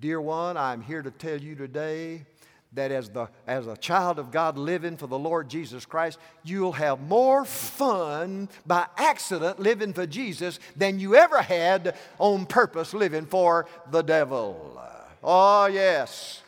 Dear 0.00 0.20
one, 0.20 0.56
I'm 0.56 0.82
here 0.82 1.02
to 1.02 1.10
tell 1.12 1.40
you 1.40 1.54
today 1.54 2.26
that 2.74 2.90
as, 2.90 3.08
the, 3.08 3.28
as 3.46 3.66
a 3.66 3.76
child 3.76 4.18
of 4.18 4.30
God 4.30 4.58
living 4.58 4.96
for 4.96 5.06
the 5.06 5.18
Lord 5.18 5.48
Jesus 5.48 5.86
Christ, 5.86 6.18
you'll 6.42 6.72
have 6.72 7.00
more 7.00 7.44
fun 7.44 8.48
by 8.66 8.86
accident 8.96 9.60
living 9.60 9.92
for 9.92 10.06
Jesus 10.06 10.58
than 10.76 10.98
you 10.98 11.14
ever 11.14 11.40
had 11.40 11.96
on 12.18 12.46
purpose 12.46 12.94
living 12.94 13.26
for 13.26 13.66
the 13.90 14.02
devil. 14.02 14.80
Oh, 15.22 15.66
yes. 15.66 16.42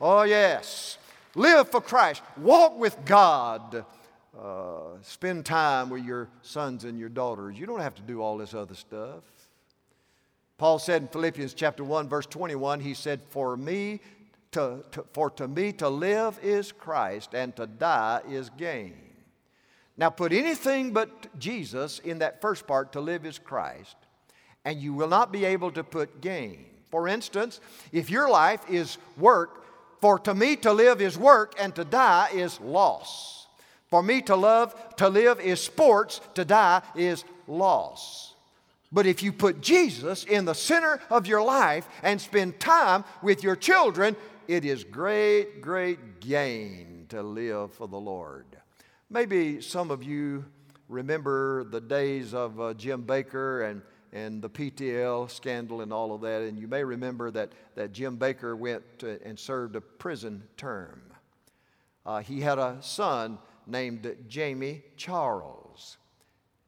Oh, 0.00 0.22
yes. 0.22 0.98
Live 1.34 1.68
for 1.68 1.80
Christ. 1.80 2.22
Walk 2.36 2.78
with 2.78 2.96
God. 3.04 3.84
Uh, 4.38 4.98
spend 5.02 5.44
time 5.46 5.90
with 5.90 6.04
your 6.04 6.28
sons 6.42 6.84
and 6.84 6.98
your 6.98 7.08
daughters. 7.08 7.58
You 7.58 7.66
don't 7.66 7.80
have 7.80 7.94
to 7.96 8.02
do 8.02 8.20
all 8.20 8.36
this 8.36 8.54
other 8.54 8.74
stuff. 8.74 9.22
Paul 10.58 10.80
said 10.80 11.02
in 11.02 11.08
Philippians 11.08 11.54
chapter 11.54 11.84
1 11.84 12.08
verse 12.08 12.26
21 12.26 12.80
he 12.80 12.92
said 12.92 13.20
for 13.30 13.56
me 13.56 14.00
to, 14.52 14.84
to, 14.92 15.04
for 15.12 15.30
to 15.30 15.48
me 15.48 15.72
to 15.72 15.88
live 15.88 16.38
is 16.42 16.72
Christ 16.72 17.34
and 17.34 17.54
to 17.56 17.66
die 17.66 18.22
is 18.28 18.50
gain. 18.50 18.94
Now 19.96 20.10
put 20.10 20.32
anything 20.32 20.92
but 20.92 21.38
Jesus 21.38 21.98
in 21.98 22.20
that 22.20 22.40
first 22.40 22.66
part, 22.66 22.92
to 22.92 23.00
live 23.00 23.26
is 23.26 23.38
Christ, 23.38 23.96
and 24.64 24.80
you 24.80 24.94
will 24.94 25.08
not 25.08 25.32
be 25.32 25.44
able 25.44 25.72
to 25.72 25.82
put 25.82 26.20
gain. 26.20 26.64
For 26.90 27.08
instance, 27.08 27.60
if 27.92 28.08
your 28.08 28.30
life 28.30 28.62
is 28.70 28.96
work, 29.16 29.64
for 30.00 30.18
to 30.20 30.34
me 30.34 30.56
to 30.56 30.72
live 30.72 31.00
is 31.00 31.18
work 31.18 31.54
and 31.58 31.74
to 31.74 31.84
die 31.84 32.28
is 32.32 32.60
loss. 32.60 33.46
For 33.88 34.02
me 34.02 34.22
to 34.22 34.36
love, 34.36 34.74
to 34.96 35.08
live 35.08 35.40
is 35.40 35.60
sports, 35.60 36.20
to 36.34 36.44
die 36.44 36.82
is 36.94 37.24
loss. 37.46 38.34
But 38.92 39.06
if 39.06 39.22
you 39.22 39.32
put 39.32 39.60
Jesus 39.60 40.24
in 40.24 40.44
the 40.44 40.54
center 40.54 41.00
of 41.10 41.26
your 41.26 41.42
life 41.42 41.86
and 42.02 42.20
spend 42.20 42.60
time 42.60 43.04
with 43.22 43.42
your 43.42 43.56
children, 43.56 44.16
it 44.48 44.64
is 44.64 44.82
great, 44.82 45.60
great 45.60 46.20
gain 46.20 47.04
to 47.10 47.22
live 47.22 47.70
for 47.74 47.86
the 47.86 47.98
Lord. 47.98 48.46
Maybe 49.10 49.60
some 49.60 49.90
of 49.90 50.02
you 50.02 50.46
remember 50.88 51.64
the 51.64 51.82
days 51.82 52.32
of 52.32 52.58
uh, 52.58 52.72
Jim 52.72 53.04
Bakker 53.04 53.70
and, 53.70 53.82
and 54.10 54.40
the 54.40 54.48
PTL 54.48 55.30
scandal 55.30 55.82
and 55.82 55.92
all 55.92 56.14
of 56.14 56.22
that, 56.22 56.40
and 56.42 56.58
you 56.58 56.66
may 56.66 56.82
remember 56.82 57.30
that, 57.30 57.52
that 57.74 57.92
Jim 57.92 58.16
Bakker 58.16 58.56
went 58.56 58.82
and 59.02 59.38
served 59.38 59.76
a 59.76 59.82
prison 59.82 60.42
term. 60.56 61.02
Uh, 62.06 62.20
he 62.20 62.40
had 62.40 62.58
a 62.58 62.78
son 62.80 63.38
named 63.66 64.16
Jamie 64.28 64.82
Charles. 64.96 65.98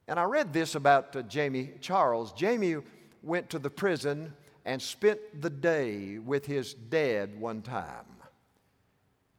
And 0.06 0.18
I 0.20 0.24
read 0.24 0.52
this 0.52 0.74
about 0.74 1.16
uh, 1.16 1.22
Jamie 1.22 1.70
Charles. 1.80 2.32
Jamie 2.34 2.76
went 3.22 3.48
to 3.50 3.58
the 3.58 3.70
prison 3.70 4.34
and 4.64 4.80
spent 4.80 5.18
the 5.40 5.50
day 5.50 6.18
with 6.18 6.46
his 6.46 6.74
dad 6.74 7.38
one 7.38 7.62
time. 7.62 8.06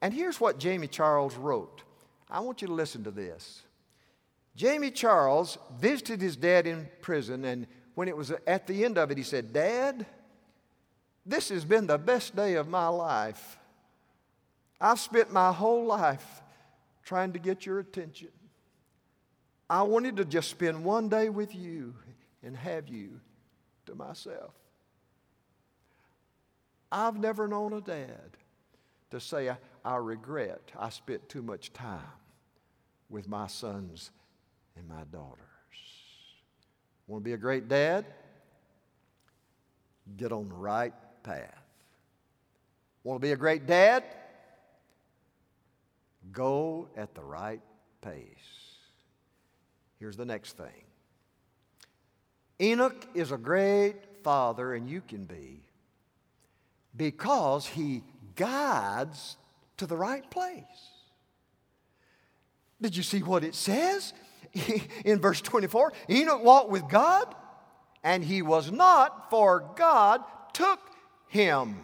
And 0.02 0.14
here's 0.14 0.40
what 0.40 0.58
Jamie 0.58 0.88
Charles 0.88 1.36
wrote. 1.36 1.84
I 2.30 2.40
want 2.40 2.62
you 2.62 2.68
to 2.68 2.74
listen 2.74 3.04
to 3.04 3.12
this. 3.12 3.64
Jamie 4.56 4.92
Charles 4.92 5.58
visited 5.80 6.22
his 6.22 6.36
dad 6.36 6.68
in 6.68 6.90
prison, 7.02 7.46
and 7.46 7.68
when 7.96 8.08
it 8.08 8.18
was 8.18 8.32
at 8.48 8.68
the 8.68 8.84
end 8.84 8.98
of 8.98 9.12
it, 9.12 9.18
he 9.18 9.24
said, 9.24 9.54
Dad, 9.54 10.06
this 11.26 11.50
has 11.50 11.64
been 11.64 11.88
the 11.88 11.98
best 11.98 12.36
day 12.36 12.56
of 12.56 12.68
my 12.68 12.88
life. 12.88 13.58
I've 14.80 15.00
spent 15.00 15.32
my 15.32 15.52
whole 15.52 15.86
life 15.86 16.42
trying 17.04 17.34
to 17.34 17.40
get 17.40 17.66
your 17.66 17.80
attention. 17.80 18.30
I 19.70 19.84
wanted 19.84 20.18
to 20.18 20.26
just 20.26 20.50
spend 20.50 20.84
one 20.84 21.08
day 21.08 21.30
with 21.30 21.56
you 21.56 21.94
and 22.44 22.58
have 22.58 22.90
you 22.90 23.22
to 23.86 23.96
myself. 23.96 24.54
I've 26.92 27.18
never 27.18 27.48
known 27.48 27.74
a 27.74 27.82
dad 27.82 28.38
to 29.12 29.20
say, 29.20 29.56
I, 29.84 29.96
regret 29.96 30.72
I 30.78 30.90
spent 30.90 31.30
too 31.30 31.42
much 31.42 31.72
time 31.74 32.02
with 33.10 33.28
my 33.28 33.48
sons 33.48 34.12
and 34.76 34.88
my 34.88 35.04
daughters. 35.12 35.46
Want 37.08 37.24
to 37.24 37.26
be 37.26 37.34
a 37.34 37.38
great 37.38 37.68
dad? 37.68 38.06
Get 40.18 40.32
on 40.32 40.50
the 40.50 40.56
right 40.56 40.94
path. 41.24 41.64
Want 43.04 43.22
to 43.22 43.26
be 43.26 43.32
a 43.32 43.38
great 43.38 43.66
dad? 43.66 44.04
Go 46.32 46.90
at 46.96 47.16
the 47.16 47.24
right 47.24 47.62
pace. 48.02 48.26
Here's 50.00 50.18
the 50.18 50.26
next 50.26 50.58
thing 50.58 50.84
Enoch 52.62 53.08
is 53.14 53.32
a 53.32 53.38
great 53.38 53.96
father, 54.24 54.74
and 54.74 54.90
you 54.90 55.02
can 55.02 55.26
be, 55.26 55.64
because 56.96 57.68
he 57.68 58.04
guides 58.36 59.38
to 59.78 59.86
the 59.86 59.98
right 59.98 60.30
place. 60.30 60.64
Did 62.82 62.98
you 62.98 63.04
see 63.04 63.22
what 63.22 63.44
it 63.44 63.56
says 63.56 64.14
in 65.06 65.20
verse 65.20 65.42
24? 65.42 65.94
Enoch 66.10 66.44
walked 66.44 66.70
with 66.70 66.88
God, 66.90 67.34
and 68.04 68.24
he 68.24 68.42
was 68.42 68.72
not, 68.72 69.30
for 69.30 69.72
God 69.76 70.22
took 70.54 70.80
him. 71.28 71.78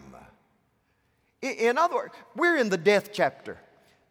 In 1.40 1.78
other 1.78 1.94
words, 1.94 2.14
we're 2.34 2.56
in 2.56 2.68
the 2.68 2.76
death 2.76 3.10
chapter. 3.12 3.58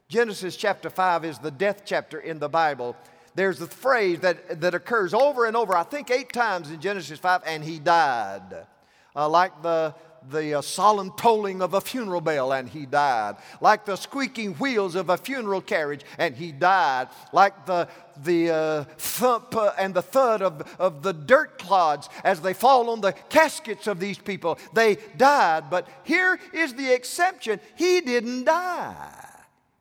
Genesis 0.07 0.55
chapter 0.55 0.89
5 0.89 1.25
is 1.25 1.39
the 1.39 1.51
death 1.51 1.81
chapter 1.85 2.19
in 2.19 2.39
the 2.39 2.47
Bible. 2.47 2.95
There's 3.35 3.59
a 3.61 3.67
phrase 3.67 4.21
that, 4.21 4.61
that 4.61 4.73
occurs 4.73 5.13
over 5.13 5.45
and 5.45 5.57
over, 5.57 5.75
I 5.75 5.83
think 5.83 6.09
eight 6.09 6.31
times 6.31 6.71
in 6.71 6.79
Genesis 6.79 7.19
5, 7.19 7.41
and 7.45 7.63
he 7.63 7.79
died. 7.79 8.65
Uh, 9.13 9.27
like 9.27 9.61
the, 9.61 9.93
the 10.29 10.55
uh, 10.55 10.61
solemn 10.61 11.11
tolling 11.17 11.61
of 11.61 11.73
a 11.73 11.81
funeral 11.81 12.21
bell, 12.21 12.51
and 12.53 12.69
he 12.69 12.85
died. 12.85 13.37
Like 13.61 13.85
the 13.85 13.95
squeaking 13.95 14.53
wheels 14.55 14.95
of 14.95 15.09
a 15.09 15.17
funeral 15.17 15.61
carriage, 15.61 16.01
and 16.17 16.35
he 16.35 16.51
died. 16.51 17.07
Like 17.31 17.65
the, 17.65 17.87
the 18.23 18.49
uh, 18.49 18.83
thump 18.97 19.55
uh, 19.55 19.73
and 19.77 19.93
the 19.93 20.01
thud 20.01 20.41
of, 20.41 20.75
of 20.79 21.03
the 21.03 21.13
dirt 21.13 21.59
clods 21.59 22.09
as 22.23 22.41
they 22.41 22.53
fall 22.53 22.89
on 22.89 23.01
the 23.01 23.13
caskets 23.13 23.87
of 23.87 23.99
these 23.99 24.17
people. 24.17 24.57
They 24.73 24.97
died. 25.17 25.69
But 25.69 25.87
here 26.03 26.39
is 26.53 26.73
the 26.73 26.93
exception 26.93 27.59
he 27.75 28.01
didn't 28.01 28.45
die 28.45 29.27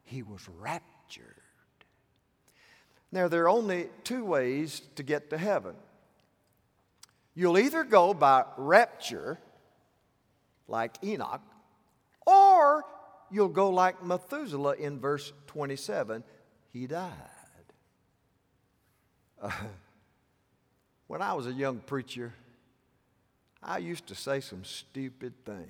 he 0.07 0.23
was 0.23 0.49
raptured. 0.59 1.25
Now, 3.13 3.29
there 3.29 3.45
are 3.45 3.49
only 3.49 3.89
two 4.05 4.25
ways 4.25 4.83
to 4.95 5.03
get 5.03 5.31
to 5.31 5.39
heaven. 5.39 5.75
You'll 7.35 7.59
either 7.59 7.85
go 7.85 8.15
by 8.15 8.45
rapture, 8.57 9.39
like 10.69 10.97
Enoch, 11.03 11.43
or 12.27 12.85
you'll 13.31 13.49
go 13.49 13.71
like 13.71 14.05
Methuselah 14.05 14.77
in 14.77 14.99
verse 14.99 15.33
27 15.47 16.23
he 16.73 16.87
died. 16.87 17.11
Uh, 19.41 19.51
when 21.07 21.23
I 21.23 21.35
was 21.35 21.47
a 21.47 21.53
young 21.53 21.79
preacher, 21.79 22.35
I 23.63 23.79
used 23.79 24.07
to 24.09 24.15
say 24.15 24.41
some 24.41 24.65
stupid 24.65 25.33
things. 25.45 25.67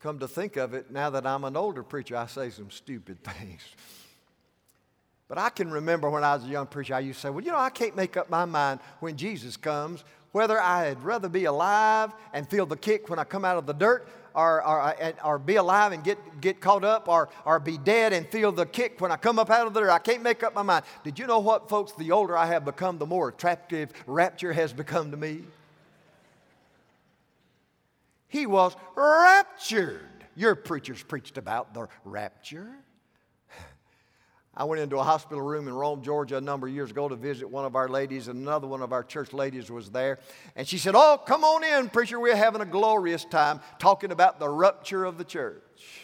Come 0.00 0.18
to 0.18 0.26
think 0.26 0.56
of 0.56 0.74
it, 0.74 0.90
now 0.90 1.10
that 1.10 1.26
I'm 1.26 1.44
an 1.44 1.56
older 1.56 1.84
preacher, 1.84 2.16
I 2.16 2.26
say 2.26 2.50
some 2.50 2.70
stupid 2.70 3.22
things. 3.24 3.62
But 5.28 5.38
I 5.38 5.48
can 5.48 5.70
remember 5.70 6.10
when 6.10 6.24
I 6.24 6.34
was 6.34 6.44
a 6.44 6.48
young 6.48 6.66
preacher, 6.66 6.94
I 6.94 7.00
used 7.00 7.20
to 7.20 7.28
say, 7.28 7.30
Well, 7.30 7.44
you 7.44 7.52
know, 7.52 7.58
I 7.58 7.70
can't 7.70 7.96
make 7.96 8.16
up 8.16 8.28
my 8.28 8.44
mind 8.44 8.80
when 9.00 9.16
Jesus 9.16 9.56
comes 9.56 10.04
whether 10.32 10.60
I'd 10.60 11.02
rather 11.02 11.28
be 11.28 11.44
alive 11.44 12.12
and 12.32 12.48
feel 12.48 12.66
the 12.66 12.76
kick 12.76 13.08
when 13.08 13.18
I 13.18 13.24
come 13.24 13.44
out 13.44 13.58
of 13.58 13.66
the 13.66 13.74
dirt 13.74 14.08
or, 14.34 14.66
or, 14.66 14.80
uh, 14.80 15.12
or 15.24 15.38
be 15.38 15.56
alive 15.56 15.92
and 15.92 16.02
get, 16.02 16.40
get 16.40 16.60
caught 16.60 16.84
up 16.84 17.08
or, 17.08 17.28
or 17.44 17.60
be 17.60 17.78
dead 17.78 18.12
and 18.12 18.26
feel 18.28 18.50
the 18.50 18.66
kick 18.66 19.00
when 19.00 19.12
I 19.12 19.16
come 19.16 19.38
up 19.38 19.50
out 19.50 19.66
of 19.66 19.74
the 19.74 19.80
dirt. 19.80 19.90
I 19.90 19.98
can't 19.98 20.22
make 20.22 20.42
up 20.42 20.54
my 20.54 20.62
mind. 20.62 20.84
Did 21.04 21.18
you 21.18 21.26
know 21.26 21.38
what, 21.38 21.68
folks? 21.68 21.92
The 21.92 22.10
older 22.10 22.36
I 22.36 22.46
have 22.46 22.64
become, 22.64 22.98
the 22.98 23.06
more 23.06 23.28
attractive 23.28 23.92
rapture 24.06 24.52
has 24.52 24.72
become 24.72 25.10
to 25.10 25.16
me. 25.16 25.42
He 28.28 28.46
was 28.46 28.74
raptured. 28.96 30.00
Your 30.34 30.54
preachers 30.54 31.02
preached 31.02 31.36
about 31.36 31.74
the 31.74 31.88
rapture. 32.06 32.70
I 34.54 34.64
went 34.64 34.82
into 34.82 34.98
a 34.98 35.02
hospital 35.02 35.42
room 35.42 35.66
in 35.66 35.72
Rome, 35.72 36.02
Georgia, 36.02 36.36
a 36.36 36.40
number 36.40 36.66
of 36.66 36.74
years 36.74 36.90
ago 36.90 37.08
to 37.08 37.16
visit 37.16 37.48
one 37.48 37.64
of 37.64 37.74
our 37.74 37.88
ladies, 37.88 38.28
and 38.28 38.38
another 38.38 38.66
one 38.66 38.82
of 38.82 38.92
our 38.92 39.02
church 39.02 39.32
ladies 39.32 39.70
was 39.70 39.90
there. 39.90 40.18
And 40.56 40.68
she 40.68 40.76
said, 40.76 40.94
Oh, 40.94 41.18
come 41.24 41.42
on 41.42 41.64
in, 41.64 41.88
preacher. 41.88 42.20
We're 42.20 42.36
having 42.36 42.60
a 42.60 42.66
glorious 42.66 43.24
time 43.24 43.60
talking 43.78 44.12
about 44.12 44.38
the 44.38 44.48
rupture 44.48 45.04
of 45.04 45.16
the 45.16 45.24
church. 45.24 46.02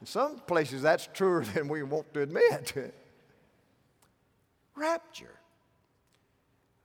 In 0.00 0.06
some 0.06 0.38
places, 0.46 0.82
that's 0.82 1.08
truer 1.12 1.44
than 1.54 1.66
we 1.66 1.82
want 1.82 2.14
to 2.14 2.22
admit. 2.22 2.76
Rapture. 4.76 5.40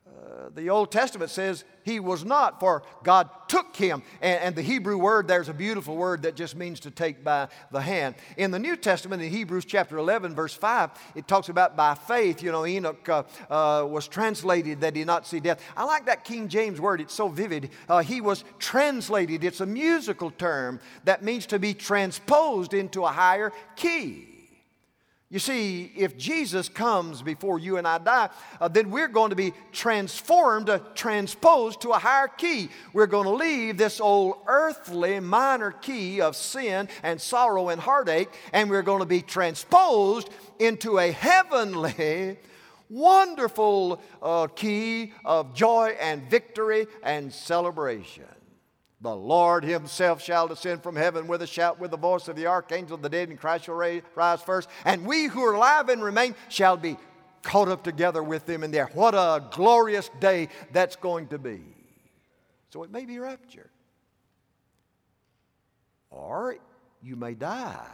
Uh, 0.04 0.48
the 0.52 0.68
Old 0.68 0.90
Testament 0.90 1.30
says 1.30 1.64
he 1.84 2.00
was 2.00 2.24
not, 2.24 2.60
for 2.60 2.82
God 3.02 3.28
took 3.48 3.76
him. 3.76 4.02
And, 4.20 4.40
and, 4.40 4.56
the 4.56 4.62
Hebrew 4.62 4.96
word, 4.96 5.28
there's 5.28 5.48
a 5.48 5.54
beautiful 5.54 5.96
word 5.96 6.22
that 6.22 6.36
just 6.36 6.56
means 6.56 6.80
to 6.80 6.90
take 6.90 7.24
by 7.24 7.48
the 7.70 7.80
hand. 7.80 8.14
In 8.36 8.50
the 8.50 8.58
New 8.58 8.76
Testament, 8.76 9.22
in 9.22 9.30
Hebrews 9.30 9.64
chapter 9.64 9.98
11, 9.98 10.34
verse 10.34 10.54
5, 10.54 10.90
it 11.14 11.28
talks 11.28 11.48
about 11.48 11.76
by 11.76 11.94
faith. 11.94 12.42
You 12.42 12.52
know, 12.52 12.64
Enoch 12.64 13.08
uh, 13.08 13.22
uh, 13.50 13.86
was 13.86 14.08
translated 14.08 14.80
that 14.80 14.94
he 14.94 15.02
did 15.02 15.06
not 15.06 15.26
see 15.26 15.40
death. 15.40 15.62
I 15.76 15.84
like 15.84 16.06
that 16.06 16.24
King 16.24 16.48
James 16.48 16.80
word, 16.80 17.00
it's 17.00 17.14
so 17.14 17.28
vivid. 17.28 17.70
Uh, 17.88 18.02
he 18.02 18.20
was 18.20 18.44
translated, 18.58 19.44
it's 19.44 19.60
a 19.60 19.66
musical 19.66 20.30
term 20.30 20.80
that 21.04 21.22
means 21.22 21.46
to 21.46 21.58
be 21.58 21.74
transposed 21.74 22.74
into 22.74 23.04
a 23.04 23.08
higher 23.08 23.52
key. 23.76 24.31
You 25.32 25.38
see, 25.38 25.90
if 25.96 26.18
Jesus 26.18 26.68
comes 26.68 27.22
before 27.22 27.58
you 27.58 27.78
and 27.78 27.88
I 27.88 27.96
die, 27.96 28.28
uh, 28.60 28.68
then 28.68 28.90
we're 28.90 29.08
going 29.08 29.30
to 29.30 29.36
be 29.36 29.54
transformed, 29.72 30.68
uh, 30.68 30.80
transposed 30.94 31.80
to 31.80 31.92
a 31.92 31.98
higher 31.98 32.28
key. 32.28 32.68
We're 32.92 33.06
going 33.06 33.24
to 33.24 33.32
leave 33.32 33.78
this 33.78 33.98
old 33.98 34.36
earthly 34.46 35.20
minor 35.20 35.70
key 35.70 36.20
of 36.20 36.36
sin 36.36 36.86
and 37.02 37.18
sorrow 37.18 37.70
and 37.70 37.80
heartache, 37.80 38.28
and 38.52 38.68
we're 38.68 38.82
going 38.82 38.98
to 38.98 39.06
be 39.06 39.22
transposed 39.22 40.28
into 40.58 40.98
a 40.98 41.10
heavenly, 41.10 42.36
wonderful 42.90 44.02
uh, 44.20 44.48
key 44.48 45.14
of 45.24 45.54
joy 45.54 45.96
and 45.98 46.28
victory 46.28 46.86
and 47.02 47.32
celebration. 47.32 48.24
The 49.02 49.14
Lord 49.14 49.64
himself 49.64 50.22
shall 50.22 50.46
descend 50.46 50.84
from 50.84 50.94
heaven 50.94 51.26
with 51.26 51.42
a 51.42 51.46
shout, 51.46 51.80
with 51.80 51.90
the 51.90 51.96
voice 51.96 52.28
of 52.28 52.36
the 52.36 52.46
archangel, 52.46 52.96
the 52.96 53.08
dead 53.08 53.30
in 53.30 53.36
Christ 53.36 53.64
shall 53.64 53.74
rise 53.74 54.42
first, 54.42 54.68
and 54.84 55.04
we 55.04 55.26
who 55.26 55.44
are 55.44 55.54
alive 55.54 55.88
and 55.88 56.02
remain 56.02 56.36
shall 56.48 56.76
be 56.76 56.96
caught 57.42 57.66
up 57.66 57.82
together 57.82 58.22
with 58.22 58.46
them 58.46 58.62
in 58.62 58.70
there. 58.70 58.86
What 58.94 59.14
a 59.14 59.44
glorious 59.50 60.08
day 60.20 60.48
that's 60.70 60.94
going 60.94 61.26
to 61.28 61.38
be. 61.38 61.60
So 62.70 62.84
it 62.84 62.92
may 62.92 63.04
be 63.04 63.18
rapture. 63.18 63.70
Or 66.10 66.56
you 67.02 67.16
may 67.16 67.34
die 67.34 67.84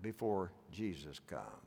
before 0.00 0.52
Jesus 0.72 1.20
comes. 1.28 1.65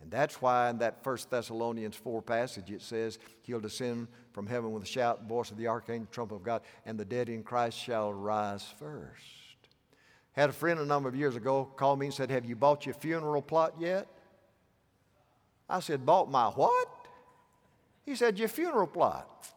And 0.00 0.10
that's 0.10 0.40
why 0.40 0.70
in 0.70 0.78
that 0.78 0.98
1 1.02 1.18
Thessalonians 1.28 1.96
4 1.96 2.22
passage 2.22 2.70
it 2.70 2.82
says, 2.82 3.18
He'll 3.42 3.60
descend 3.60 4.08
from 4.32 4.46
heaven 4.46 4.72
with 4.72 4.82
a 4.82 4.86
shout, 4.86 5.24
voice 5.24 5.50
of 5.50 5.56
the 5.56 5.66
archangel, 5.66 6.08
trump 6.10 6.32
of 6.32 6.42
God, 6.42 6.62
and 6.86 6.98
the 6.98 7.04
dead 7.04 7.28
in 7.28 7.42
Christ 7.42 7.78
shall 7.78 8.12
rise 8.12 8.64
first. 8.78 9.24
Had 10.32 10.50
a 10.50 10.52
friend 10.52 10.80
a 10.80 10.86
number 10.86 11.08
of 11.08 11.16
years 11.16 11.36
ago 11.36 11.64
call 11.76 11.96
me 11.96 12.06
and 12.06 12.14
said, 12.14 12.30
Have 12.30 12.44
you 12.44 12.56
bought 12.56 12.86
your 12.86 12.94
funeral 12.94 13.42
plot 13.42 13.74
yet? 13.78 14.06
I 15.68 15.80
said, 15.80 16.06
Bought 16.06 16.30
my 16.30 16.46
what? 16.46 16.88
He 18.04 18.14
said, 18.14 18.38
Your 18.38 18.48
funeral 18.48 18.86
plot. 18.86 19.48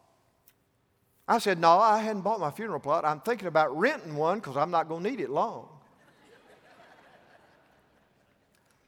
I 1.26 1.38
said, 1.38 1.58
No, 1.58 1.78
I 1.78 2.00
hadn't 2.00 2.22
bought 2.22 2.40
my 2.40 2.50
funeral 2.50 2.80
plot. 2.80 3.04
I'm 3.04 3.20
thinking 3.20 3.48
about 3.48 3.76
renting 3.76 4.14
one 4.14 4.40
because 4.40 4.56
I'm 4.56 4.70
not 4.70 4.88
going 4.88 5.02
to 5.02 5.10
need 5.10 5.20
it 5.20 5.30
long. 5.30 5.68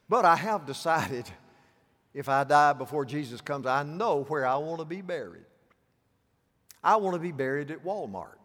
but 0.09 0.25
I 0.25 0.37
have 0.37 0.67
decided 0.67 1.25
if 2.17 2.31
I 2.31 2.45
die 2.45 2.73
before 2.73 3.05
Jesus 3.05 3.43
comes, 3.43 3.67
I 3.67 3.83
know 3.83 4.25
where 4.25 4.47
I 4.47 4.57
want 4.57 4.79
to 4.79 4.87
be 4.87 5.03
buried. 5.03 5.45
I 6.83 6.97
want 6.97 7.13
to 7.13 7.21
be 7.21 7.31
buried 7.31 7.71
at 7.71 7.85
Walmart. 7.85 8.39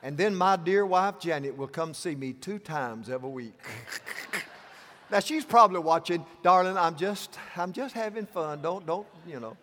And 0.00 0.16
then 0.16 0.36
my 0.36 0.54
dear 0.54 0.86
wife 0.86 1.18
Janet 1.18 1.56
will 1.56 1.66
come 1.66 1.94
see 1.94 2.14
me 2.14 2.32
two 2.32 2.60
times 2.60 3.10
every 3.10 3.28
week. 3.28 3.60
now 5.10 5.18
she's 5.18 5.44
probably 5.44 5.80
watching, 5.80 6.24
darling, 6.44 6.78
I'm 6.78 6.94
just 6.94 7.36
I'm 7.56 7.72
just 7.72 7.92
having 7.92 8.26
fun. 8.26 8.62
Don't 8.62 8.86
don't, 8.86 9.08
you 9.26 9.40
know. 9.40 9.56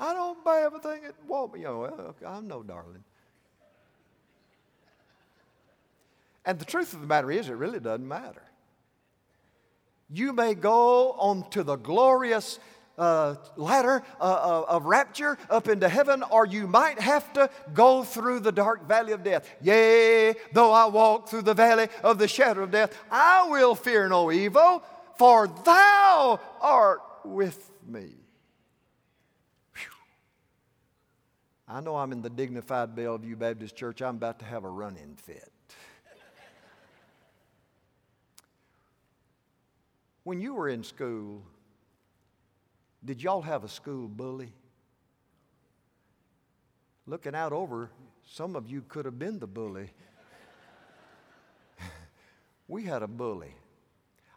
I 0.00 0.14
don't 0.14 0.42
buy 0.42 0.62
everything 0.62 1.04
at 1.04 1.28
Walmart. 1.28 1.58
You 1.58 1.64
know, 1.64 1.80
well, 1.80 2.14
I 2.26 2.40
know, 2.40 2.62
darling. 2.62 3.04
And 6.46 6.58
the 6.58 6.64
truth 6.64 6.94
of 6.94 7.02
the 7.02 7.06
matter 7.06 7.30
is, 7.30 7.50
it 7.50 7.52
really 7.52 7.78
doesn't 7.78 8.08
matter. 8.08 8.42
You 10.14 10.34
may 10.34 10.54
go 10.54 11.12
on 11.12 11.48
to 11.50 11.62
the 11.62 11.76
glorious 11.76 12.58
uh, 12.98 13.36
ladder 13.56 14.02
uh, 14.20 14.24
uh, 14.24 14.64
of 14.68 14.84
rapture 14.84 15.38
up 15.48 15.68
into 15.68 15.88
heaven, 15.88 16.22
or 16.22 16.44
you 16.44 16.66
might 16.66 17.00
have 17.00 17.32
to 17.32 17.48
go 17.72 18.02
through 18.04 18.40
the 18.40 18.52
dark 18.52 18.86
valley 18.86 19.12
of 19.12 19.24
death. 19.24 19.48
Yea, 19.62 20.34
though 20.52 20.70
I 20.70 20.86
walk 20.86 21.28
through 21.28 21.42
the 21.42 21.54
valley 21.54 21.88
of 22.02 22.18
the 22.18 22.28
shadow 22.28 22.64
of 22.64 22.70
death, 22.70 22.94
I 23.10 23.48
will 23.48 23.74
fear 23.74 24.08
no 24.08 24.30
evil, 24.30 24.82
for 25.16 25.48
thou 25.48 26.40
art 26.60 27.00
with 27.24 27.70
me. 27.86 28.10
I 31.66 31.80
know 31.80 31.96
I'm 31.96 32.12
in 32.12 32.20
the 32.20 32.28
dignified 32.28 32.94
Bellevue 32.94 33.36
Baptist 33.36 33.76
Church. 33.76 34.02
I'm 34.02 34.16
about 34.16 34.40
to 34.40 34.44
have 34.44 34.64
a 34.64 34.68
run 34.68 34.98
in 34.98 35.16
fit. 35.16 35.51
When 40.24 40.40
you 40.40 40.54
were 40.54 40.68
in 40.68 40.84
school, 40.84 41.42
did 43.04 43.22
y'all 43.22 43.42
have 43.42 43.64
a 43.64 43.68
school 43.68 44.06
bully? 44.06 44.52
Looking 47.06 47.34
out 47.34 47.52
over, 47.52 47.90
some 48.24 48.54
of 48.54 48.70
you 48.70 48.82
could 48.88 49.04
have 49.04 49.18
been 49.18 49.40
the 49.40 49.48
bully. 49.48 49.90
we 52.68 52.84
had 52.84 53.02
a 53.02 53.08
bully. 53.08 53.54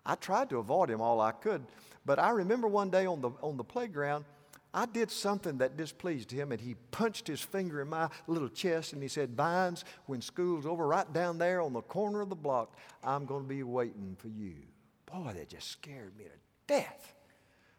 I 0.03 0.15
tried 0.15 0.49
to 0.49 0.57
avoid 0.57 0.89
him 0.89 1.01
all 1.01 1.21
I 1.21 1.31
could, 1.31 1.63
but 2.05 2.17
I 2.17 2.31
remember 2.31 2.67
one 2.67 2.89
day 2.89 3.05
on 3.05 3.21
the, 3.21 3.31
on 3.41 3.57
the 3.57 3.63
playground, 3.63 4.25
I 4.73 4.85
did 4.85 5.09
something 5.09 5.59
that 5.59 5.77
displeased 5.77 6.31
him, 6.31 6.51
and 6.51 6.59
he 6.59 6.75
punched 6.91 7.27
his 7.27 7.39
finger 7.39 7.81
in 7.81 7.87
my 7.87 8.09
little 8.27 8.49
chest 8.49 8.91
and 8.91 9.01
he 9.01 9.07
said, 9.07 9.35
Vines, 9.35 9.85
when 10.05 10.21
school's 10.21 10.65
over, 10.65 10.85
right 10.85 11.11
down 11.13 11.37
there 11.37 11.61
on 11.61 11.71
the 11.71 11.81
corner 11.81 12.21
of 12.21 12.29
the 12.29 12.35
block, 12.35 12.75
I'm 13.03 13.25
going 13.25 13.43
to 13.43 13.47
be 13.47 13.63
waiting 13.63 14.17
for 14.19 14.27
you. 14.27 14.55
Boy, 15.05 15.33
that 15.33 15.49
just 15.49 15.69
scared 15.69 16.17
me 16.17 16.25
to 16.25 16.31
death. 16.67 17.15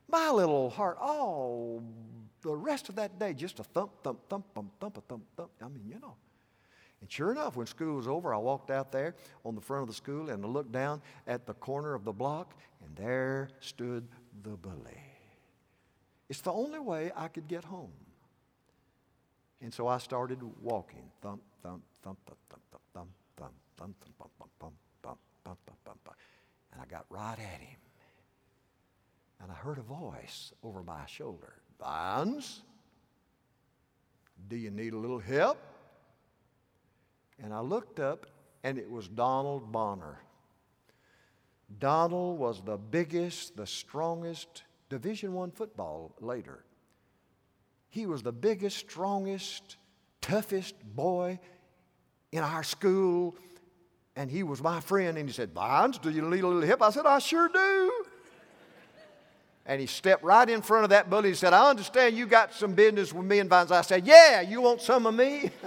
My 0.09 0.31
little 0.31 0.71
heart, 0.71 0.99
all 1.01 1.83
the 2.43 2.55
rest 2.55 2.89
of 2.89 2.95
that 2.97 3.19
day, 3.19 3.35
just 3.35 3.59
a 3.59 3.65
thump, 3.65 3.91
thump, 4.03 4.21
thump, 4.29 4.47
thump, 4.55 4.71
thump, 4.79 4.99
a 4.99 5.01
thump, 5.01 5.25
thump. 5.37 5.51
I 5.61 5.69
mean, 5.69 5.85
you 5.87 5.99
know. 6.01 6.15
And 7.01 7.11
sure 7.11 7.31
enough, 7.31 7.57
when 7.57 7.67
school 7.67 7.97
was 7.97 8.09
over, 8.09 8.33
I 8.33 8.39
walked 8.39 8.71
out 8.71 8.91
there 8.93 9.15
on 9.45 9.55
the 9.55 9.61
front 9.61 9.83
of 9.83 9.89
the 9.89 9.95
school 9.95 10.31
and 10.31 10.45
I 10.45 10.49
looked 10.49 10.73
down 10.73 11.03
at 11.27 11.47
the 11.47 11.55
corner 11.55 11.95
of 11.95 12.05
the 12.05 12.13
block, 12.13 12.55
and 12.85 12.97
there 12.97 13.51
stood 13.61 14.07
the 14.43 14.57
bully. 14.57 15.03
It's 16.29 16.41
the 16.41 16.53
only 16.53 16.79
way 16.79 17.13
I 17.15 17.29
could 17.29 17.49
get 17.49 17.65
home. 17.65 17.93
And 19.61 19.73
so 19.73 19.87
I 19.87 19.99
started 19.99 20.39
walking. 20.63 21.11
Thump, 21.23 21.43
thump, 21.63 21.83
thump, 22.03 22.19
thump, 22.27 22.41
thump, 22.49 22.63
thump, 22.71 22.83
thump, 22.93 23.09
thump, 23.37 23.37
thump, 23.37 23.55
thump, 23.77 23.77
thump, 23.77 23.77
thump, 23.77 23.97
thump, 23.97 23.97
thump, 23.97 23.97
thump, 23.99 24.15
thump, 24.19 24.31
thump. 24.36 24.36
And 26.77 26.85
I 26.85 26.91
got 26.91 27.07
right 27.09 27.39
at 27.39 27.61
him. 27.61 27.79
And 29.41 29.51
I 29.51 29.55
heard 29.55 29.79
a 29.79 29.83
voice 29.83 30.53
over 30.63 30.83
my 30.83 31.07
shoulder 31.07 31.55
Vines, 31.81 32.63
do 34.49 34.57
you 34.57 34.71
need 34.71 34.93
a 34.93 34.99
little 34.99 35.19
help? 35.19 35.59
And 37.43 37.53
I 37.53 37.61
looked 37.61 37.99
up, 37.99 38.27
and 38.63 38.79
it 38.79 38.91
was 38.91 39.09
Donald 39.09 39.73
Bonner. 39.73 40.19
Donald 41.79 42.39
was 42.39 42.63
the 42.63 42.77
biggest, 42.77 43.57
the 43.57 43.67
strongest 43.67 44.63
Division 44.89 45.33
One 45.33 45.51
football 45.51 46.15
later. 46.21 46.65
He 47.89 48.07
was 48.07 48.23
the 48.23 48.33
biggest, 48.33 48.79
strongest, 48.79 49.77
toughest 50.21 50.75
boy 50.85 51.39
in 52.33 52.43
our 52.43 52.63
school 52.63 53.37
and 54.17 54.31
he 54.31 54.43
was 54.43 54.63
my 54.63 54.81
friend, 54.81 55.19
and 55.19 55.29
he 55.29 55.33
said, 55.33 55.53
Vines, 55.53 55.99
do 55.99 56.09
you 56.09 56.23
need 56.23 56.43
a 56.43 56.49
little 56.49 56.67
help? 56.67 56.81
I 56.81 56.91
said, 56.91 57.05
I 57.05 57.19
sure 57.19 57.49
do. 57.49 58.05
And 59.67 59.81
he 59.81 59.87
stepped 59.87 60.25
right 60.25 60.49
in 60.49 60.63
front 60.63 60.85
of 60.85 60.91
that 60.91 61.11
bully 61.11 61.31
and 61.31 61.39
said, 61.39 61.53
I 61.53 61.69
understand 61.69 62.17
you 62.17 62.27
got 62.27 62.55
some 62.55 62.73
business 62.73 63.13
with 63.13 63.27
me 63.27 63.41
and 63.41 63.51
Vines. 63.51 63.71
I 63.71 63.83
said, 63.83 64.07
Yeah, 64.07 64.41
you 64.41 64.63
want 64.63 64.81
some 64.81 65.07
of 65.07 65.15
me? 65.15 65.51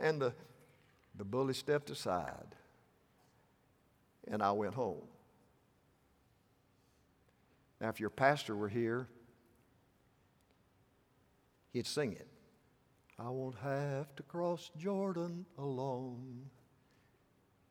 and 0.00 0.20
the, 0.20 0.32
the 1.16 1.24
bully 1.24 1.54
stepped 1.54 1.90
aside, 1.90 2.54
and 4.30 4.42
I 4.42 4.52
went 4.52 4.74
home. 4.74 5.02
Now, 7.80 7.88
if 7.88 7.98
your 7.98 8.10
pastor 8.10 8.54
were 8.54 8.68
here, 8.68 9.08
he'd 11.72 11.86
sing 11.86 12.12
it. 12.12 12.29
I 13.22 13.28
won't 13.28 13.56
have 13.62 14.16
to 14.16 14.22
cross 14.22 14.70
Jordan 14.78 15.44
alone. 15.58 16.48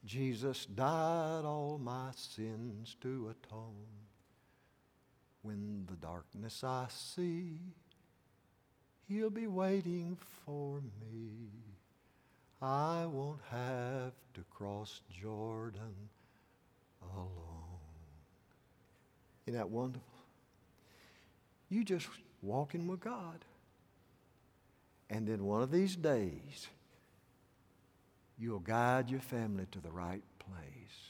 Jesus 0.06 0.68
died 0.68 1.44
all 1.44 1.80
my 1.82 2.12
sins 2.16 2.96
to 3.02 3.32
atone. 3.32 3.88
When 5.42 5.88
the 5.90 5.96
darkness 5.96 6.64
I 6.64 6.86
see, 6.90 7.62
He'll 9.08 9.32
be 9.32 9.48
waiting 9.48 10.20
for 10.46 10.82
me. 11.02 11.50
I 12.62 13.08
won't 13.08 13.42
have 13.50 14.14
to 14.36 14.42
cross 14.52 15.02
Jordan 15.10 16.10
alone. 17.02 17.80
Isn't 19.48 19.58
that 19.58 19.70
wonderful? 19.70 20.06
You 21.70 21.84
just 21.84 22.08
walking 22.44 22.88
with 22.88 23.00
God. 23.00 23.46
And 25.10 25.28
then 25.28 25.44
one 25.44 25.62
of 25.62 25.72
these 25.72 25.96
days, 25.96 26.68
you'll 28.38 28.60
guide 28.60 29.10
your 29.10 29.20
family 29.20 29.66
to 29.72 29.80
the 29.80 29.92
right 29.92 30.24
place. 30.38 31.10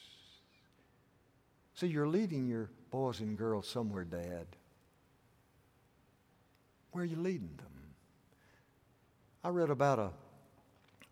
So 1.73 1.85
you're 1.85 2.07
leading 2.07 2.47
your 2.47 2.69
boys 2.91 3.19
and 3.19 3.37
girls 3.37 3.67
somewhere, 3.67 4.03
Dad. 4.03 4.47
Where 6.91 7.03
are 7.03 7.07
you 7.07 7.17
leading 7.17 7.55
them? 7.57 7.67
I 9.43 9.49
read 9.49 9.69
about 9.69 9.99
a, 9.99 10.11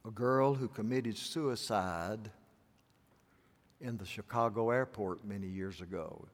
a 0.05 0.11
girl 0.11 0.53
who 0.53 0.67
committed 0.67 1.17
suicide 1.17 2.31
in 3.79 3.97
the 3.97 4.05
Chicago 4.05 4.71
airport 4.71 5.23
many 5.23 5.47
years 5.47 5.81
ago. 5.81 6.27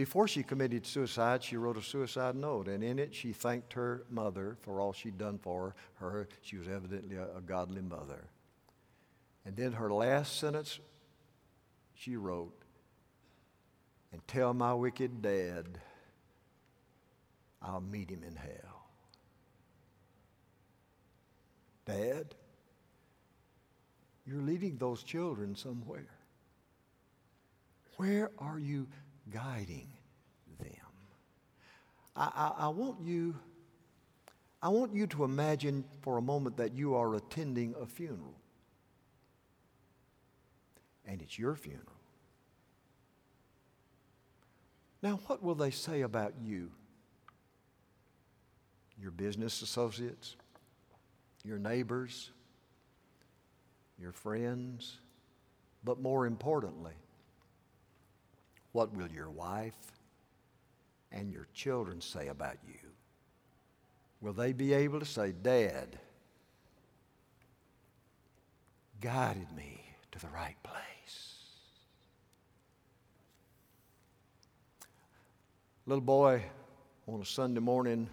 Before 0.00 0.26
she 0.26 0.42
committed 0.42 0.86
suicide, 0.86 1.44
she 1.44 1.58
wrote 1.58 1.76
a 1.76 1.82
suicide 1.82 2.34
note, 2.34 2.68
and 2.68 2.82
in 2.82 2.98
it 2.98 3.14
she 3.14 3.34
thanked 3.34 3.74
her 3.74 4.06
mother 4.08 4.56
for 4.62 4.80
all 4.80 4.94
she'd 4.94 5.18
done 5.18 5.36
for 5.36 5.74
her. 5.96 6.26
She 6.40 6.56
was 6.56 6.68
evidently 6.68 7.16
a, 7.16 7.36
a 7.36 7.42
godly 7.42 7.82
mother. 7.82 8.24
And 9.44 9.54
then 9.54 9.72
her 9.72 9.92
last 9.92 10.38
sentence, 10.38 10.80
she 11.92 12.16
wrote, 12.16 12.54
and 14.10 14.26
tell 14.26 14.54
my 14.54 14.72
wicked 14.72 15.20
dad 15.20 15.66
I'll 17.60 17.82
meet 17.82 18.08
him 18.08 18.22
in 18.26 18.36
hell. 18.36 18.86
Dad, 21.84 22.34
you're 24.26 24.40
leading 24.40 24.78
those 24.78 25.02
children 25.02 25.54
somewhere. 25.54 26.08
Where 27.98 28.30
are 28.38 28.58
you 28.58 28.86
guiding 29.30 29.88
them. 30.58 30.68
I, 32.16 32.30
I, 32.34 32.64
I, 32.64 32.68
want 32.68 33.00
you, 33.02 33.36
I 34.62 34.68
want 34.68 34.94
you 34.94 35.06
to 35.08 35.24
imagine 35.24 35.84
for 36.02 36.18
a 36.18 36.22
moment 36.22 36.56
that 36.58 36.74
you 36.74 36.94
are 36.94 37.14
attending 37.14 37.74
a 37.80 37.86
funeral. 37.86 38.34
And 41.06 41.22
it's 41.22 41.38
your 41.38 41.54
funeral. 41.54 41.86
Now, 45.02 45.18
what 45.26 45.42
will 45.42 45.54
they 45.54 45.70
say 45.70 46.02
about 46.02 46.34
you? 46.42 46.70
Your 49.00 49.10
business 49.10 49.62
associates, 49.62 50.36
your 51.42 51.58
neighbors, 51.58 52.30
your 53.98 54.12
friends, 54.12 54.98
but 55.84 56.00
more 56.00 56.26
importantly, 56.26 56.92
what 58.72 58.94
will 58.94 59.08
your 59.08 59.30
wife 59.30 59.92
and 61.12 61.32
your 61.32 61.46
children 61.52 62.00
say 62.00 62.28
about 62.28 62.56
you? 62.66 62.88
Will 64.20 64.32
they 64.32 64.52
be 64.52 64.72
able 64.72 65.00
to 65.00 65.06
say, 65.06 65.32
Dad 65.32 65.98
guided 69.00 69.50
me 69.56 69.82
to 70.12 70.18
the 70.18 70.28
right 70.28 70.56
place? 70.62 71.34
Little 75.86 76.02
boy 76.02 76.44
on 77.08 77.20
a 77.20 77.24
Sunday 77.24 77.60
morning 77.60 78.08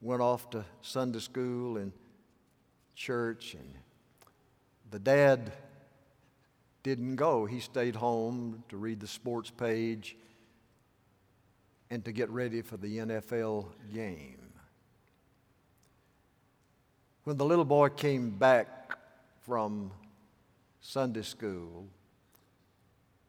went 0.00 0.22
off 0.22 0.48
to 0.50 0.64
Sunday 0.80 1.18
school 1.18 1.76
and 1.76 1.92
church, 2.94 3.54
and 3.54 3.74
the 4.90 4.98
dad 4.98 5.52
didn't 6.82 7.16
go. 7.16 7.46
He 7.46 7.60
stayed 7.60 7.96
home 7.96 8.62
to 8.68 8.76
read 8.76 9.00
the 9.00 9.06
sports 9.06 9.50
page 9.50 10.16
and 11.90 12.04
to 12.04 12.12
get 12.12 12.30
ready 12.30 12.62
for 12.62 12.76
the 12.76 12.98
NFL 12.98 13.66
game. 13.92 14.38
When 17.24 17.36
the 17.36 17.44
little 17.44 17.64
boy 17.64 17.90
came 17.90 18.30
back 18.30 18.96
from 19.42 19.90
Sunday 20.80 21.22
school, 21.22 21.86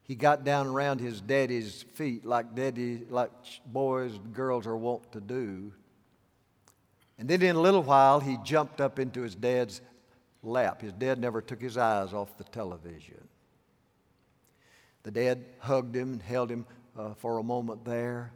he 0.02 0.14
got 0.14 0.42
down 0.42 0.66
around 0.66 1.00
his 1.00 1.20
daddy's 1.20 1.84
feet 1.94 2.24
like 2.24 2.54
daddy, 2.54 3.04
like 3.08 3.30
boys 3.66 4.14
and 4.14 4.32
girls 4.32 4.66
are 4.66 4.76
wont 4.76 5.12
to 5.12 5.20
do. 5.20 5.72
And 7.18 7.28
then 7.28 7.42
in 7.42 7.54
a 7.54 7.60
little 7.60 7.82
while, 7.82 8.18
he 8.18 8.38
jumped 8.42 8.80
up 8.80 8.98
into 8.98 9.20
his 9.20 9.34
dad's 9.34 9.82
lap. 10.42 10.80
His 10.80 10.92
dad 10.94 11.18
never 11.18 11.40
took 11.40 11.60
his 11.60 11.76
eyes 11.76 12.14
off 12.14 12.36
the 12.38 12.44
television. 12.44 13.28
The 15.02 15.10
dad 15.10 15.44
hugged 15.58 15.94
him 15.94 16.12
and 16.14 16.22
held 16.22 16.50
him 16.50 16.66
uh, 16.98 17.14
for 17.14 17.38
a 17.38 17.42
moment 17.42 17.84
there. 17.84 18.32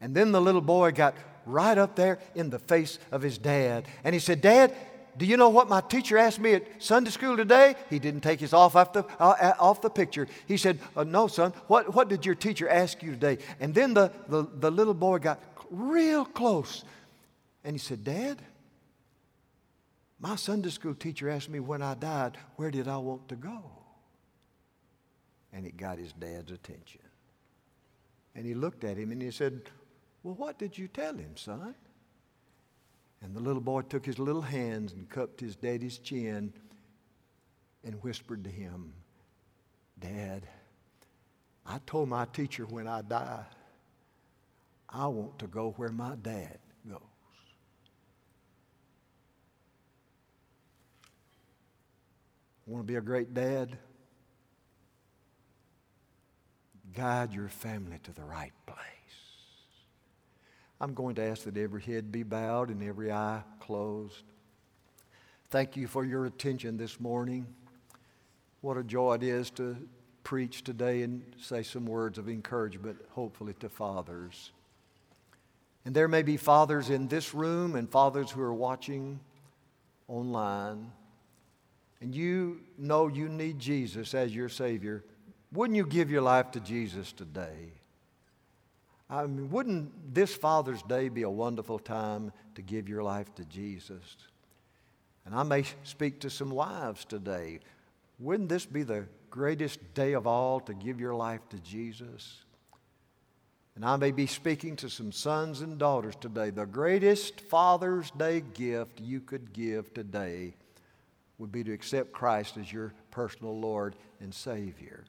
And 0.00 0.14
then 0.14 0.32
the 0.32 0.40
little 0.40 0.60
boy 0.60 0.92
got 0.92 1.14
right 1.46 1.76
up 1.76 1.96
there 1.96 2.18
in 2.34 2.50
the 2.50 2.58
face 2.58 2.98
of 3.10 3.22
his 3.22 3.38
dad. 3.38 3.86
And 4.04 4.14
he 4.14 4.18
said, 4.18 4.40
Dad, 4.40 4.74
do 5.16 5.26
you 5.26 5.36
know 5.36 5.48
what 5.48 5.68
my 5.68 5.80
teacher 5.80 6.16
asked 6.16 6.38
me 6.38 6.54
at 6.54 6.82
Sunday 6.82 7.10
school 7.10 7.36
today? 7.36 7.74
He 7.90 7.98
didn't 7.98 8.20
take 8.20 8.40
his 8.40 8.52
off 8.52 8.76
off 8.76 8.92
the, 8.92 9.04
uh, 9.18 9.54
off 9.58 9.82
the 9.82 9.90
picture. 9.90 10.28
He 10.46 10.56
said, 10.56 10.78
uh, 10.96 11.04
No, 11.04 11.26
son, 11.26 11.52
what, 11.66 11.94
what 11.94 12.08
did 12.08 12.24
your 12.24 12.34
teacher 12.34 12.68
ask 12.68 13.02
you 13.02 13.10
today? 13.12 13.38
And 13.58 13.74
then 13.74 13.94
the, 13.94 14.12
the, 14.28 14.46
the 14.58 14.70
little 14.70 14.94
boy 14.94 15.18
got 15.18 15.40
real 15.70 16.24
close. 16.24 16.84
And 17.64 17.74
he 17.74 17.78
said, 17.78 18.04
Dad, 18.04 18.40
my 20.18 20.36
Sunday 20.36 20.70
school 20.70 20.94
teacher 20.94 21.28
asked 21.28 21.48
me 21.48 21.60
when 21.60 21.82
I 21.82 21.94
died, 21.94 22.38
where 22.56 22.70
did 22.70 22.88
I 22.88 22.98
want 22.98 23.28
to 23.28 23.36
go? 23.36 23.79
And 25.52 25.66
it 25.66 25.76
got 25.76 25.98
his 25.98 26.12
dad's 26.12 26.52
attention. 26.52 27.00
And 28.34 28.46
he 28.46 28.54
looked 28.54 28.84
at 28.84 28.96
him 28.96 29.10
and 29.10 29.20
he 29.20 29.30
said, 29.30 29.62
Well, 30.22 30.34
what 30.34 30.58
did 30.58 30.78
you 30.78 30.88
tell 30.88 31.14
him, 31.14 31.36
son? 31.36 31.74
And 33.22 33.34
the 33.34 33.40
little 33.40 33.60
boy 33.60 33.82
took 33.82 34.06
his 34.06 34.18
little 34.18 34.42
hands 34.42 34.92
and 34.92 35.08
cupped 35.08 35.40
his 35.40 35.56
daddy's 35.56 35.98
chin 35.98 36.52
and 37.84 37.94
whispered 38.02 38.44
to 38.44 38.50
him, 38.50 38.94
Dad, 39.98 40.46
I 41.66 41.78
told 41.86 42.08
my 42.08 42.24
teacher 42.26 42.64
when 42.64 42.86
I 42.86 43.02
die, 43.02 43.44
I 44.88 45.06
want 45.06 45.38
to 45.40 45.46
go 45.46 45.74
where 45.76 45.90
my 45.90 46.16
dad 46.16 46.58
goes. 46.88 46.98
Want 52.66 52.86
to 52.86 52.86
be 52.86 52.96
a 52.96 53.00
great 53.00 53.34
dad? 53.34 53.76
Guide 56.94 57.32
your 57.32 57.48
family 57.48 57.98
to 58.02 58.12
the 58.12 58.24
right 58.24 58.52
place. 58.66 58.78
I'm 60.80 60.94
going 60.94 61.14
to 61.16 61.22
ask 61.22 61.44
that 61.44 61.56
every 61.56 61.82
head 61.82 62.10
be 62.10 62.22
bowed 62.22 62.70
and 62.70 62.82
every 62.82 63.12
eye 63.12 63.42
closed. 63.60 64.24
Thank 65.50 65.76
you 65.76 65.86
for 65.86 66.04
your 66.04 66.26
attention 66.26 66.76
this 66.76 66.98
morning. 66.98 67.46
What 68.62 68.76
a 68.76 68.84
joy 68.84 69.14
it 69.14 69.22
is 69.22 69.50
to 69.52 69.76
preach 70.24 70.62
today 70.62 71.02
and 71.02 71.22
say 71.38 71.62
some 71.62 71.86
words 71.86 72.18
of 72.18 72.28
encouragement, 72.28 72.98
hopefully, 73.10 73.54
to 73.60 73.68
fathers. 73.68 74.52
And 75.84 75.94
there 75.94 76.08
may 76.08 76.22
be 76.22 76.36
fathers 76.36 76.90
in 76.90 77.08
this 77.08 77.34
room 77.34 77.74
and 77.74 77.90
fathers 77.90 78.30
who 78.30 78.42
are 78.42 78.54
watching 78.54 79.20
online. 80.08 80.92
And 82.00 82.14
you 82.14 82.60
know 82.78 83.08
you 83.08 83.28
need 83.28 83.58
Jesus 83.58 84.14
as 84.14 84.34
your 84.34 84.48
Savior. 84.48 85.04
Wouldn't 85.52 85.76
you 85.76 85.86
give 85.86 86.10
your 86.10 86.22
life 86.22 86.52
to 86.52 86.60
Jesus 86.60 87.12
today? 87.12 87.72
I 89.08 89.26
mean, 89.26 89.50
wouldn't 89.50 90.14
this 90.14 90.34
Father's 90.34 90.82
Day 90.82 91.08
be 91.08 91.22
a 91.22 91.30
wonderful 91.30 91.80
time 91.80 92.32
to 92.54 92.62
give 92.62 92.88
your 92.88 93.02
life 93.02 93.34
to 93.34 93.44
Jesus? 93.44 94.16
And 95.26 95.34
I 95.34 95.42
may 95.42 95.64
speak 95.82 96.20
to 96.20 96.30
some 96.30 96.50
wives 96.50 97.04
today. 97.04 97.58
Wouldn't 98.20 98.48
this 98.48 98.66
be 98.66 98.84
the 98.84 99.06
greatest 99.28 99.94
day 99.94 100.12
of 100.12 100.26
all 100.26 100.60
to 100.60 100.74
give 100.74 101.00
your 101.00 101.14
life 101.14 101.40
to 101.50 101.58
Jesus? 101.58 102.44
And 103.74 103.84
I 103.84 103.96
may 103.96 104.12
be 104.12 104.26
speaking 104.26 104.76
to 104.76 104.90
some 104.90 105.10
sons 105.10 105.60
and 105.60 105.78
daughters 105.78 106.14
today. 106.14 106.50
The 106.50 106.66
greatest 106.66 107.40
Father's 107.40 108.10
Day 108.12 108.42
gift 108.54 109.00
you 109.00 109.20
could 109.20 109.52
give 109.52 109.92
today 109.94 110.54
would 111.38 111.50
be 111.50 111.64
to 111.64 111.72
accept 111.72 112.12
Christ 112.12 112.56
as 112.58 112.72
your 112.72 112.92
personal 113.10 113.58
Lord 113.58 113.96
and 114.20 114.32
Savior. 114.32 115.04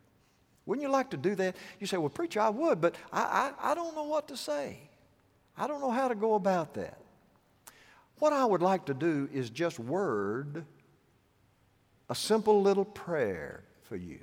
Wouldn't 0.66 0.84
you 0.84 0.92
like 0.92 1.10
to 1.12 1.18
do 1.18 1.36
that? 1.36 1.56
You 1.80 1.88
say, 1.88 1.98
Well, 1.98 2.10
preacher, 2.10 2.40
I 2.40 2.50
would, 2.50 2.82
but 2.82 2.96
I, 3.12 3.54
I, 3.62 3.72
I 3.72 3.76
don't 3.76 3.96
know 3.96 4.04
what 4.04 4.28
to 4.30 4.38
say. 4.38 4.78
I 5.58 5.68
don't 5.68 5.82
know 5.82 5.92
how 5.92 6.08
to 6.08 6.16
go 6.16 6.36
about 6.36 6.76
that. 6.76 6.98
What 8.20 8.34
I 8.34 8.46
would 8.46 8.62
like 8.62 8.86
to 8.86 8.94
do 8.94 9.28
is 9.34 9.50
just 9.50 9.80
word 9.80 10.66
a 12.10 12.16
simple 12.16 12.62
little 12.62 12.86
prayer 12.86 13.64
for 13.84 13.96
you. 13.96 14.20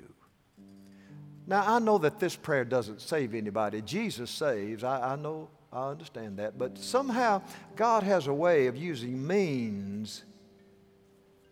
Now, 1.47 1.63
I 1.65 1.79
know 1.79 1.97
that 1.97 2.19
this 2.19 2.35
prayer 2.35 2.63
doesn't 2.63 3.01
save 3.01 3.33
anybody. 3.33 3.81
Jesus 3.81 4.29
saves. 4.29 4.83
I, 4.83 5.13
I 5.13 5.15
know, 5.15 5.49
I 5.73 5.89
understand 5.89 6.37
that. 6.37 6.59
But 6.59 6.77
somehow, 6.77 7.41
God 7.75 8.03
has 8.03 8.27
a 8.27 8.33
way 8.33 8.67
of 8.67 8.77
using 8.77 9.25
means 9.25 10.23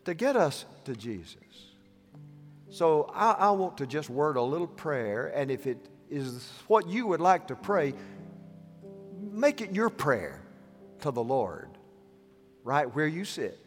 to 0.06 0.14
get 0.14 0.36
us 0.36 0.66
to 0.86 0.96
Jesus. 0.96 1.36
So 2.78 3.10
I, 3.12 3.32
I 3.32 3.52
want 3.52 3.80
to 3.80 3.88
just 3.88 4.08
word 4.08 4.38
a 4.38 4.42
little 4.44 4.68
prayer, 4.68 5.32
and 5.34 5.50
if 5.50 5.66
it 5.66 5.90
is 6.12 6.48
what 6.68 6.88
you 6.88 7.08
would 7.08 7.20
like 7.20 7.48
to 7.48 7.56
pray, 7.56 7.96
make 9.20 9.62
it 9.62 9.74
your 9.74 9.90
prayer 9.90 10.44
to 11.00 11.10
the 11.10 11.24
Lord, 11.24 11.70
right 12.64 12.86
where 12.94 13.08
you 13.08 13.26
sit. 13.26 13.58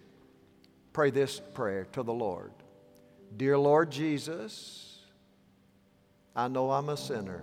Pray 0.93 1.11
this 1.11 1.41
prayer 1.55 1.87
to 1.93 2.05
the 2.05 2.13
Lord 2.13 2.53
Dear 3.37 3.59
Lord 3.59 3.91
Jesus, 3.91 5.01
I 6.37 6.47
know 6.47 6.71
I'm 6.71 6.89
a 6.89 6.97
sinner. 6.97 7.43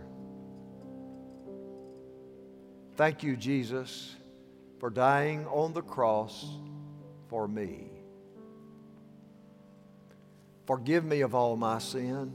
Thank 2.95 3.24
you, 3.24 3.36
Jesus, 3.36 4.15
for 4.80 4.89
dying 4.89 5.45
on 5.47 5.74
the 5.74 5.82
cross 5.82 6.45
for 7.28 7.45
me. 7.45 7.96
Forgive 10.68 11.05
me 11.05 11.22
of 11.22 11.34
all 11.34 11.55
my 11.55 11.80
sin. 11.80 12.34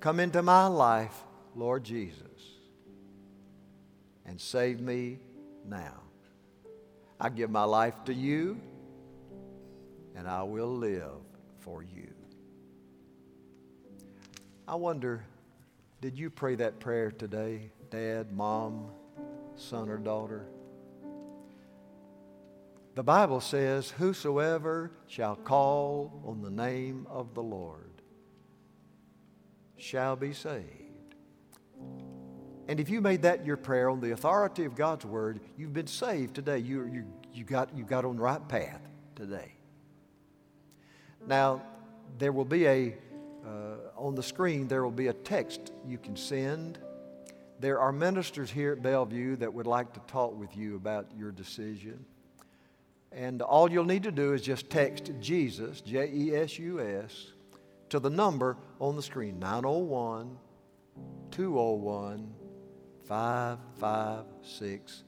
Come 0.00 0.18
into 0.18 0.40
my 0.40 0.66
life, 0.66 1.14
Lord 1.54 1.84
Jesus, 1.84 2.24
and 4.24 4.40
save 4.40 4.80
me 4.80 5.18
now. 5.66 6.00
I 7.20 7.28
give 7.28 7.50
my 7.50 7.64
life 7.64 8.02
to 8.06 8.14
you, 8.14 8.58
and 10.16 10.26
I 10.26 10.42
will 10.42 10.74
live 10.74 11.20
for 11.58 11.82
you. 11.82 12.14
I 14.66 14.76
wonder, 14.76 15.22
did 16.00 16.18
you 16.18 16.30
pray 16.30 16.54
that 16.54 16.80
prayer 16.80 17.10
today, 17.10 17.72
dad, 17.90 18.32
mom, 18.32 18.86
son, 19.54 19.90
or 19.90 19.98
daughter? 19.98 20.46
The 23.00 23.04
Bible 23.04 23.40
says, 23.40 23.92
Whosoever 23.92 24.90
shall 25.06 25.34
call 25.34 26.20
on 26.22 26.42
the 26.42 26.50
name 26.50 27.06
of 27.08 27.32
the 27.32 27.42
Lord 27.42 28.02
shall 29.78 30.16
be 30.16 30.34
saved. 30.34 31.14
And 32.68 32.78
if 32.78 32.90
you 32.90 33.00
made 33.00 33.22
that 33.22 33.46
your 33.46 33.56
prayer 33.56 33.88
on 33.88 34.00
the 34.00 34.10
authority 34.10 34.66
of 34.66 34.74
God's 34.74 35.06
word, 35.06 35.40
you've 35.56 35.72
been 35.72 35.86
saved 35.86 36.34
today. 36.34 36.58
You, 36.58 36.84
you, 36.92 37.06
you, 37.32 37.44
got, 37.44 37.74
you 37.74 37.84
got 37.84 38.04
on 38.04 38.16
the 38.16 38.22
right 38.22 38.46
path 38.46 38.82
today. 39.16 39.54
Now, 41.26 41.62
there 42.18 42.32
will 42.32 42.44
be 42.44 42.66
a, 42.66 42.94
uh, 43.46 43.76
on 43.96 44.14
the 44.14 44.22
screen, 44.22 44.68
there 44.68 44.84
will 44.84 44.90
be 44.90 45.06
a 45.06 45.14
text 45.14 45.72
you 45.86 45.96
can 45.96 46.16
send. 46.16 46.78
There 47.60 47.80
are 47.80 47.92
ministers 47.92 48.50
here 48.50 48.72
at 48.72 48.82
Bellevue 48.82 49.36
that 49.36 49.54
would 49.54 49.66
like 49.66 49.94
to 49.94 50.00
talk 50.00 50.38
with 50.38 50.54
you 50.54 50.76
about 50.76 51.06
your 51.16 51.32
decision. 51.32 52.04
And 53.12 53.42
all 53.42 53.70
you'll 53.70 53.84
need 53.84 54.04
to 54.04 54.12
do 54.12 54.32
is 54.34 54.42
just 54.42 54.70
text 54.70 55.10
Jesus, 55.20 55.80
J 55.80 56.10
E 56.12 56.34
S 56.34 56.58
U 56.58 56.80
S, 56.80 57.32
to 57.88 57.98
the 57.98 58.10
number 58.10 58.56
on 58.78 58.96
the 58.96 59.02
screen 59.02 59.38
901 59.38 60.36
201 61.30 62.34
5560. 63.04 65.04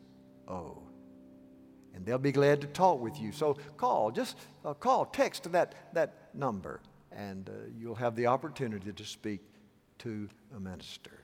And 1.95 2.07
they'll 2.07 2.19
be 2.19 2.33
glad 2.33 2.61
to 2.63 2.67
talk 2.69 3.01
with 3.01 3.21
you. 3.21 3.33
So 3.33 3.59
call, 3.77 4.11
just 4.11 4.39
uh, 4.65 4.73
call, 4.75 5.05
text 5.07 5.53
that, 5.53 5.95
that 5.95 6.35
number, 6.35 6.81
and 7.13 7.49
uh, 7.49 7.53
you'll 7.79 7.95
have 7.95 8.17
the 8.17 8.27
opportunity 8.27 8.93
to 8.93 9.05
speak 9.05 9.41
to 9.99 10.29
a 10.57 10.61
minister. 10.61 11.22